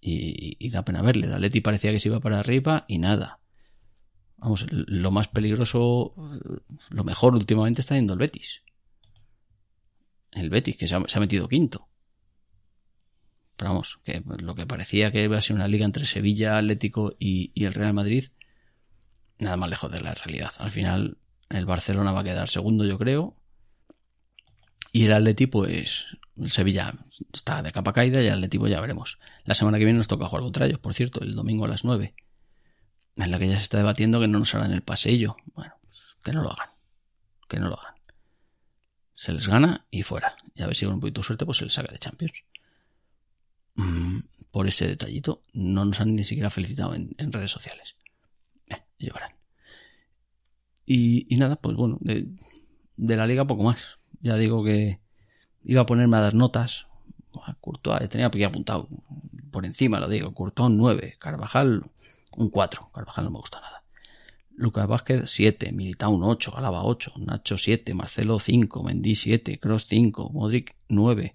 y, 0.00 0.56
y 0.58 0.70
da 0.70 0.84
pena 0.84 1.00
verle. 1.00 1.28
El 1.28 1.34
Atleti 1.34 1.60
parecía 1.60 1.92
que 1.92 2.00
se 2.00 2.08
iba 2.08 2.18
para 2.18 2.40
arriba 2.40 2.86
y 2.88 2.98
nada. 2.98 3.38
Vamos, 4.38 4.66
lo 4.72 5.12
más 5.12 5.28
peligroso, 5.28 6.12
lo 6.88 7.04
mejor 7.04 7.36
últimamente 7.36 7.82
está 7.82 7.94
yendo 7.94 8.14
el 8.14 8.18
Betis. 8.18 8.64
El 10.32 10.50
Betis, 10.50 10.76
que 10.76 10.88
se 10.88 10.96
ha, 10.96 11.20
metido 11.20 11.46
quinto. 11.46 11.86
Pero 13.60 13.72
vamos, 13.72 13.98
que 14.04 14.22
lo 14.38 14.54
que 14.54 14.64
parecía 14.66 15.12
que 15.12 15.22
iba 15.22 15.36
a 15.36 15.42
ser 15.42 15.54
una 15.54 15.68
liga 15.68 15.84
entre 15.84 16.06
Sevilla, 16.06 16.56
Atlético 16.56 17.14
y, 17.18 17.52
el 17.62 17.74
Real 17.74 17.92
Madrid, 17.92 18.30
nada 19.38 19.58
más 19.58 19.68
lejos 19.68 19.92
de 19.92 20.00
la 20.00 20.14
realidad. 20.14 20.50
Al 20.56 20.70
final, 20.70 21.18
el 21.50 21.66
Barcelona 21.66 22.10
va 22.10 22.20
a 22.22 22.24
quedar 22.24 22.48
segundo, 22.48 22.86
yo 22.86 22.96
creo. 22.96 23.36
Y 24.92 25.04
el 25.04 25.12
Atlético, 25.12 25.64
pues, 25.64 26.06
el 26.38 26.50
Sevilla 26.50 26.94
está 27.34 27.60
de 27.60 27.70
capa 27.70 27.92
caída 27.92 28.22
y 28.22 28.28
el 28.28 28.32
Atlético 28.32 28.66
ya 28.66 28.80
veremos. 28.80 29.18
La 29.44 29.52
semana 29.52 29.76
que 29.76 29.84
viene 29.84 29.98
nos 29.98 30.08
toca 30.08 30.24
jugar 30.24 30.42
contra 30.42 30.64
ellos, 30.64 30.78
por 30.78 30.94
cierto, 30.94 31.20
el 31.20 31.34
domingo 31.34 31.66
a 31.66 31.68
las 31.68 31.84
9 31.84 32.14
en 33.16 33.30
la 33.30 33.38
que 33.38 33.46
ya 33.46 33.58
se 33.58 33.64
está 33.64 33.76
debatiendo 33.76 34.20
que 34.20 34.26
no 34.26 34.38
nos 34.38 34.54
harán 34.54 34.72
el 34.72 34.80
pasillo. 34.80 35.36
Bueno, 35.52 35.74
pues, 35.82 36.00
que 36.24 36.32
no 36.32 36.42
lo 36.42 36.50
hagan. 36.50 36.70
Que 37.46 37.60
no 37.60 37.68
lo 37.68 37.78
hagan. 37.78 37.96
Se 39.16 39.34
les 39.34 39.46
gana 39.46 39.84
y 39.90 40.02
fuera. 40.02 40.34
Y 40.54 40.62
a 40.62 40.66
ver 40.66 40.76
si 40.76 40.86
con 40.86 40.94
un 40.94 41.00
poquito 41.00 41.20
de 41.20 41.26
suerte 41.26 41.44
pues 41.44 41.58
se 41.58 41.64
les 41.64 41.74
saca 41.74 41.92
de 41.92 41.98
Champions. 41.98 42.32
Mm, 43.74 44.20
por 44.50 44.66
ese 44.66 44.86
detallito 44.86 45.42
no 45.52 45.84
nos 45.84 46.00
han 46.00 46.14
ni 46.14 46.24
siquiera 46.24 46.50
felicitado 46.50 46.94
en, 46.94 47.14
redes 47.32 47.50
sociales. 47.50 47.96
Eh, 48.68 48.82
llevarán. 48.98 49.32
Y, 50.86 51.26
nada, 51.36 51.56
pues 51.56 51.76
bueno, 51.76 51.98
de, 52.00 52.26
la 53.16 53.26
liga 53.26 53.46
poco 53.46 53.62
más. 53.62 53.82
Ya 54.20 54.36
digo 54.36 54.64
que 54.64 54.98
iba 55.64 55.82
a 55.82 55.86
ponerme 55.86 56.16
a 56.16 56.20
dar 56.20 56.34
notas. 56.34 56.86
A 57.46 57.54
Courtois, 57.54 58.08
tenía 58.10 58.26
aquí 58.26 58.42
apuntado 58.42 58.88
por 59.52 59.64
encima, 59.64 60.00
lo 60.00 60.08
digo. 60.08 60.34
Courtois 60.34 60.70
9, 60.70 61.16
Carvajal 61.20 61.84
un 62.36 62.50
4. 62.50 62.90
Carvajal 62.92 63.24
no 63.24 63.30
me 63.30 63.38
gusta 63.38 63.60
nada. 63.60 63.80
Lucas 64.60 64.86
Vázquez 64.86 65.30
7, 65.30 65.72
Militao 65.72 66.10
un 66.10 66.22
8, 66.22 66.52
Galaba 66.52 66.84
8, 66.84 67.12
Nacho 67.16 67.56
7, 67.56 67.94
Marcelo 67.94 68.38
5, 68.38 68.82
Mendy 68.82 69.14
7, 69.14 69.58
Cross 69.58 69.86
5, 69.86 70.28
Modric 70.30 70.74
9, 70.88 71.34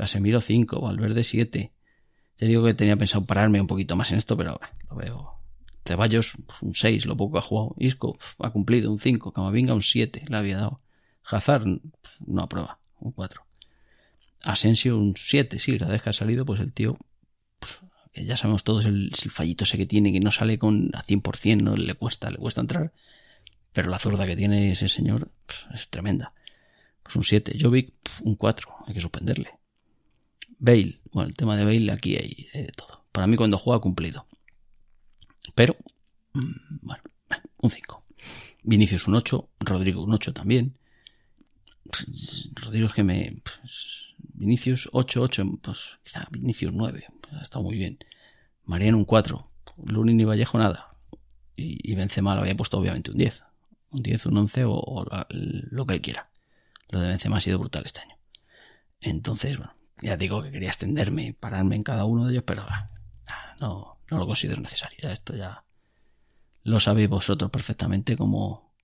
Casemiro 0.00 0.40
5, 0.40 0.80
Valverde 0.80 1.24
7. 1.24 1.72
Te 2.36 2.46
digo 2.46 2.64
que 2.64 2.72
tenía 2.72 2.96
pensado 2.96 3.26
pararme 3.26 3.60
un 3.60 3.66
poquito 3.66 3.96
más 3.96 4.10
en 4.12 4.16
esto, 4.16 4.34
pero 4.34 4.58
lo 4.88 4.96
veo. 4.96 5.34
Ceballos 5.84 6.32
un 6.62 6.74
6, 6.74 7.04
lo 7.04 7.18
poco 7.18 7.36
ha 7.36 7.42
jugado. 7.42 7.74
Isco 7.76 8.16
ha 8.38 8.48
cumplido 8.48 8.90
un 8.90 8.98
5, 8.98 9.30
Camavinga 9.30 9.74
un 9.74 9.82
7, 9.82 10.24
le 10.26 10.36
había 10.38 10.56
dado. 10.56 10.78
Hazard 11.22 11.66
no 12.26 12.42
aprueba, 12.42 12.78
un 12.98 13.12
4. 13.12 13.42
Asensio 14.44 14.96
un 14.96 15.16
7, 15.18 15.58
sí, 15.58 15.78
la 15.78 15.88
vez 15.88 16.00
que 16.00 16.08
ha 16.08 16.14
salido, 16.14 16.46
pues 16.46 16.60
el 16.60 16.72
tío 16.72 16.96
que 18.10 18.24
ya 18.24 18.38
sabemos 18.38 18.64
todos 18.64 18.86
el, 18.86 19.12
fallito 19.28 19.64
ese 19.64 19.76
que 19.76 19.84
tiene, 19.84 20.12
que 20.12 20.20
no 20.20 20.30
sale 20.30 20.58
con 20.58 20.92
a 20.94 21.02
100%, 21.02 21.60
no 21.60 21.76
le 21.76 21.92
cuesta, 21.92 22.30
le 22.30 22.38
cuesta 22.38 22.62
entrar, 22.62 22.94
pero 23.74 23.90
la 23.90 23.98
zurda 23.98 24.24
que 24.24 24.34
tiene 24.34 24.72
ese 24.72 24.88
señor 24.88 25.30
es 25.74 25.90
tremenda. 25.90 26.32
Pues 27.02 27.16
un 27.16 27.24
7, 27.24 27.58
Jovic 27.60 27.92
un 28.22 28.36
4, 28.36 28.66
hay 28.86 28.94
que 28.94 29.00
suspenderle. 29.02 29.59
Bale, 30.60 31.00
bueno, 31.12 31.30
el 31.30 31.36
tema 31.36 31.56
de 31.56 31.64
Bale 31.64 31.90
aquí 31.90 32.16
hay, 32.16 32.48
de 32.52 32.70
todo. 32.72 33.04
Para 33.12 33.26
mí 33.26 33.36
cuando 33.36 33.58
juega 33.58 33.80
cumplido. 33.80 34.26
Pero, 35.54 35.74
mm, 36.34 36.52
bueno, 36.82 37.02
un 37.62 37.70
5. 37.70 38.04
Vinicius 38.62 39.08
un 39.08 39.14
8, 39.14 39.48
Rodrigo 39.60 40.04
un 40.04 40.12
8 40.12 40.34
también. 40.34 40.76
Rodrigo 42.54 42.88
es 42.88 42.92
que 42.92 43.02
me... 43.02 43.40
Pues, 43.42 44.14
Vinicius 44.34 44.90
8-8, 44.92 45.60
pues 45.62 45.98
quizá 46.04 46.20
Vinicius 46.30 46.72
9, 46.74 47.06
ha 47.32 47.42
estado 47.42 47.64
muy 47.64 47.76
bien. 47.76 47.98
Mariano 48.64 48.98
un 48.98 49.06
4, 49.06 49.50
Lunin 49.86 50.20
y 50.20 50.24
Vallejo 50.24 50.58
nada. 50.58 50.94
Y, 51.56 51.90
y 51.90 51.94
Benzema 51.94 52.34
lo 52.34 52.42
había 52.42 52.54
puesto 52.54 52.78
obviamente 52.78 53.10
un 53.10 53.16
10. 53.16 53.42
Un 53.92 54.02
10, 54.02 54.26
un 54.26 54.36
11 54.36 54.64
o, 54.66 55.06
lo 55.30 55.86
que 55.86 55.94
él 55.94 56.00
quiera. 56.02 56.30
Lo 56.90 57.00
de 57.00 57.08
Benzema 57.08 57.38
ha 57.38 57.40
sido 57.40 57.58
brutal 57.58 57.84
este 57.86 58.00
año. 58.00 58.16
Entonces, 59.00 59.56
bueno, 59.56 59.74
ya 60.02 60.16
digo 60.16 60.42
que 60.42 60.50
quería 60.50 60.68
extenderme, 60.68 61.34
pararme 61.38 61.76
en 61.76 61.82
cada 61.82 62.04
uno 62.04 62.26
de 62.26 62.32
ellos, 62.32 62.44
pero 62.46 62.66
ah, 62.68 62.86
no, 63.60 63.98
no 64.10 64.18
lo 64.18 64.26
considero 64.26 64.60
necesario. 64.60 65.10
Esto 65.10 65.36
ya 65.36 65.64
lo 66.62 66.80
sabéis 66.80 67.08
vosotros 67.08 67.50
perfectamente 67.50 68.16
cómo, 68.16 68.74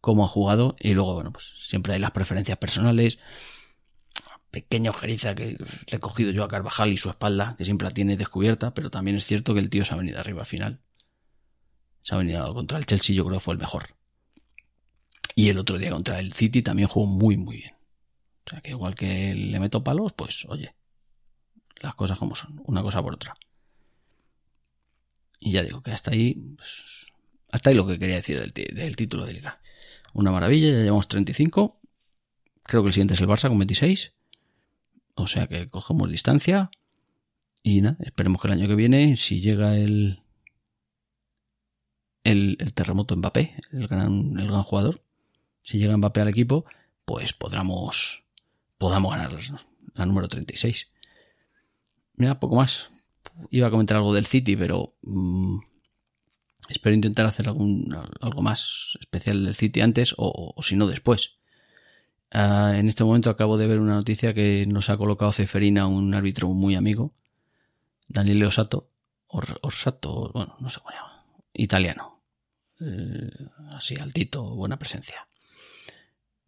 cómo 0.00 0.24
ha 0.24 0.28
jugado. 0.28 0.76
Y 0.78 0.94
luego, 0.94 1.14
bueno, 1.14 1.32
pues 1.32 1.52
siempre 1.56 1.94
hay 1.94 2.00
las 2.00 2.12
preferencias 2.12 2.58
personales. 2.58 3.18
Pequeña 4.50 4.90
ojeriza 4.90 5.34
que 5.34 5.56
le 5.56 5.96
he 5.96 5.98
cogido 5.98 6.30
yo 6.30 6.44
a 6.44 6.48
Carvajal 6.48 6.92
y 6.92 6.96
su 6.96 7.10
espalda, 7.10 7.56
que 7.58 7.64
siempre 7.64 7.88
la 7.88 7.94
tiene 7.94 8.16
descubierta, 8.16 8.72
pero 8.72 8.90
también 8.90 9.16
es 9.16 9.24
cierto 9.24 9.52
que 9.52 9.60
el 9.60 9.70
tío 9.70 9.84
se 9.84 9.94
ha 9.94 9.96
venido 9.96 10.20
arriba 10.20 10.42
al 10.42 10.46
final. 10.46 10.80
Se 12.02 12.14
ha 12.14 12.18
venido 12.18 12.52
contra 12.54 12.78
el 12.78 12.86
Chelsea, 12.86 13.16
yo 13.16 13.24
creo 13.24 13.38
que 13.38 13.44
fue 13.44 13.54
el 13.54 13.60
mejor. 13.60 13.96
Y 15.34 15.48
el 15.48 15.58
otro 15.58 15.78
día 15.78 15.90
contra 15.90 16.20
el 16.20 16.32
City 16.32 16.62
también 16.62 16.88
jugó 16.88 17.06
muy, 17.06 17.36
muy 17.36 17.56
bien. 17.56 17.74
O 18.46 18.50
sea 18.50 18.60
que 18.60 18.70
igual 18.70 18.94
que 18.94 19.34
le 19.34 19.58
meto 19.60 19.82
palos, 19.82 20.12
pues 20.12 20.44
oye, 20.48 20.74
las 21.80 21.94
cosas 21.94 22.18
como 22.18 22.34
son, 22.34 22.60
una 22.66 22.82
cosa 22.82 23.02
por 23.02 23.14
otra. 23.14 23.34
Y 25.40 25.52
ya 25.52 25.62
digo 25.62 25.82
que 25.82 25.92
hasta 25.92 26.10
ahí, 26.10 26.34
pues, 26.56 27.06
hasta 27.50 27.70
ahí 27.70 27.76
lo 27.76 27.86
que 27.86 27.98
quería 27.98 28.16
decir 28.16 28.52
del, 28.52 28.96
título 28.96 29.26
de 29.26 29.34
liga. 29.34 29.60
Una 30.14 30.30
maravilla, 30.32 30.70
ya 30.70 30.78
llevamos 30.78 31.08
35. 31.08 31.80
Creo 32.62 32.82
que 32.82 32.88
el 32.88 32.94
siguiente 32.94 33.14
es 33.14 33.20
el 33.20 33.28
Barça 33.28 33.48
con 33.48 33.58
26. 33.58 34.14
O 35.16 35.26
sea 35.26 35.46
que 35.46 35.68
cogemos 35.68 36.10
distancia. 36.10 36.70
Y 37.62 37.82
nada, 37.82 37.96
esperemos 38.00 38.40
que 38.40 38.48
el 38.48 38.54
año 38.54 38.68
que 38.68 38.74
viene, 38.74 39.16
si 39.16 39.40
llega 39.40 39.76
el, 39.76 40.22
el, 42.24 42.56
terremoto 42.74 43.16
Mbappé, 43.16 43.54
el 43.72 43.86
gran, 43.86 44.38
el 44.38 44.46
gran 44.48 44.62
jugador, 44.62 45.02
si 45.62 45.78
llega 45.78 45.96
Mbappé 45.96 46.22
al 46.22 46.28
equipo, 46.28 46.64
pues 47.04 47.32
podamos, 47.32 48.23
podamos 48.84 49.12
ganar 49.12 49.32
la 49.94 50.04
número 50.04 50.28
36. 50.28 50.90
Mira, 52.16 52.38
poco 52.38 52.56
más. 52.56 52.90
Iba 53.50 53.68
a 53.68 53.70
comentar 53.70 53.96
algo 53.96 54.12
del 54.12 54.26
City, 54.26 54.56
pero 54.56 54.94
mmm, 55.00 55.58
espero 56.68 56.94
intentar 56.94 57.24
hacer 57.24 57.48
algún, 57.48 57.96
algo 58.20 58.42
más 58.42 58.98
especial 59.00 59.42
del 59.42 59.54
City 59.54 59.80
antes 59.80 60.14
o, 60.18 60.54
si 60.60 60.76
no 60.76 60.86
después. 60.86 61.38
Uh, 62.30 62.74
en 62.74 62.88
este 62.88 63.04
momento 63.04 63.30
acabo 63.30 63.56
de 63.56 63.68
ver 63.68 63.80
una 63.80 63.94
noticia 63.94 64.34
que 64.34 64.66
nos 64.66 64.90
ha 64.90 64.98
colocado 64.98 65.32
Ceferina, 65.32 65.86
un 65.86 66.12
árbitro 66.14 66.48
muy 66.48 66.74
amigo, 66.74 67.14
Daniele 68.06 68.44
Osato, 68.44 68.90
Or, 69.28 69.60
bueno, 70.34 70.56
no 70.60 70.68
sé 70.68 70.78
cómo 70.78 70.90
se 70.90 70.96
llama, 70.96 71.24
italiano. 71.54 72.22
Eh, 72.80 73.30
así, 73.70 73.96
altito, 73.98 74.54
buena 74.54 74.78
presencia. 74.78 75.26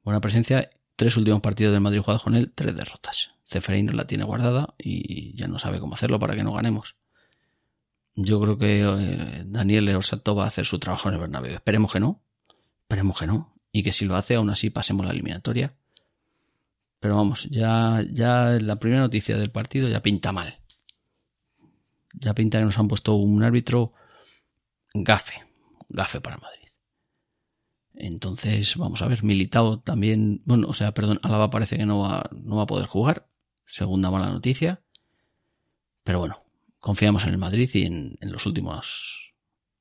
Buena 0.03 0.20
presencia, 0.20 0.68
tres 0.96 1.16
últimos 1.16 1.40
partidos 1.40 1.72
del 1.72 1.82
Madrid 1.82 2.00
jugados 2.00 2.22
con 2.22 2.35
él, 2.35 2.52
tres 2.54 2.74
derrotas. 2.74 3.30
Ceferino 3.44 3.92
la 3.92 4.06
tiene 4.06 4.24
guardada 4.24 4.74
y 4.78 5.37
ya 5.38 5.46
no 5.46 5.59
sabe 5.59 5.78
cómo 5.78 5.94
hacerlo 5.94 6.18
para 6.18 6.35
que 6.35 6.42
no 6.42 6.52
ganemos. 6.52 6.96
Yo 8.16 8.40
creo 8.40 8.59
que 8.59 8.80
eh, 8.82 9.44
Daniel 9.46 9.94
Orsato 9.94 10.35
va 10.35 10.44
a 10.44 10.48
hacer 10.48 10.64
su 10.64 10.78
trabajo 10.78 11.09
en 11.09 11.14
el 11.14 11.20
Bernabéu. 11.20 11.54
Esperemos 11.54 11.92
que 11.92 12.00
no. 12.00 12.22
Esperemos 12.80 13.18
que 13.18 13.26
no. 13.26 13.54
Y 13.70 13.82
que 13.82 13.92
si 13.92 14.06
lo 14.06 14.16
hace, 14.16 14.37
aún 14.37 14.48
así 14.48 14.70
pasemos 14.70 15.04
la 15.04 15.12
eliminatoria. 15.12 15.74
Pero 16.98 17.16
vamos, 17.16 17.46
ya, 17.50 18.02
ya 18.11 18.59
la 18.59 18.76
primera 18.76 19.02
noticia 19.02 19.37
del 19.37 19.50
partido 19.50 19.87
ya 19.88 20.00
pinta 20.00 20.32
mal. 20.32 20.59
Ya 22.14 22.32
pinta 22.32 22.59
que 22.59 22.64
nos 22.64 22.78
han 22.78 22.88
puesto 22.88 23.14
un 23.14 23.44
árbitro 23.44 23.92
gafe. 24.94 25.44
Gafe 25.90 26.20
para 26.22 26.38
Madrid. 26.38 26.65
Entonces, 27.96 28.76
vamos 28.76 29.00
a 29.00 29.09
ver, 29.09 29.24
Militao 29.24 29.80
también, 29.80 30.42
bueno, 30.44 30.68
o 30.68 30.74
sea, 30.74 30.92
perdón, 30.92 31.18
Alaba 31.22 31.48
parece 31.50 31.78
que 31.78 31.87
no 31.87 32.00
va, 32.00 32.28
no 32.32 32.56
va 32.56 32.64
a 32.64 32.66
poder 32.66 32.87
jugar, 32.87 33.26
segunda 33.64 34.11
mala 34.11 34.28
noticia. 34.28 34.82
Pero 36.04 36.18
bueno, 36.18 36.44
confiamos 36.78 37.24
en 37.24 37.30
el 37.30 37.38
Madrid 37.38 37.70
y 37.72 37.87
en, 37.87 38.18
los 38.20 38.44
últimos, 38.46 39.32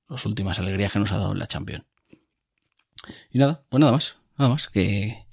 las 0.10 0.26
últimas 0.26 0.60
alegrías 0.60 0.94
que 0.94 1.00
nos 1.00 1.12
ha 1.12 1.18
dado 1.18 1.34
la 1.34 1.48
Champions. 1.48 1.86
Y 3.30 3.38
nada, 3.38 3.64
pues 3.70 3.80
nada 3.82 3.92
más, 3.92 4.16
nada 4.38 4.50
más, 4.50 4.70
que, 4.70 5.26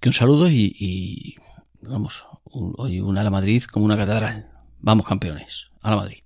que 0.00 0.08
un 0.08 0.12
saludo 0.12 0.50
y, 0.50 1.36
vamos, 1.80 2.26
hoy 2.42 3.00
un, 3.00 3.08
un 3.08 3.18
a 3.18 3.22
la 3.22 3.30
Madrid 3.30 3.62
como 3.64 3.84
una 3.86 3.96
catedral. 3.96 4.50
Vamos 4.80 5.06
campeones, 5.06 5.70
a 5.80 5.90
la 5.90 5.96
Madrid. 5.96 6.18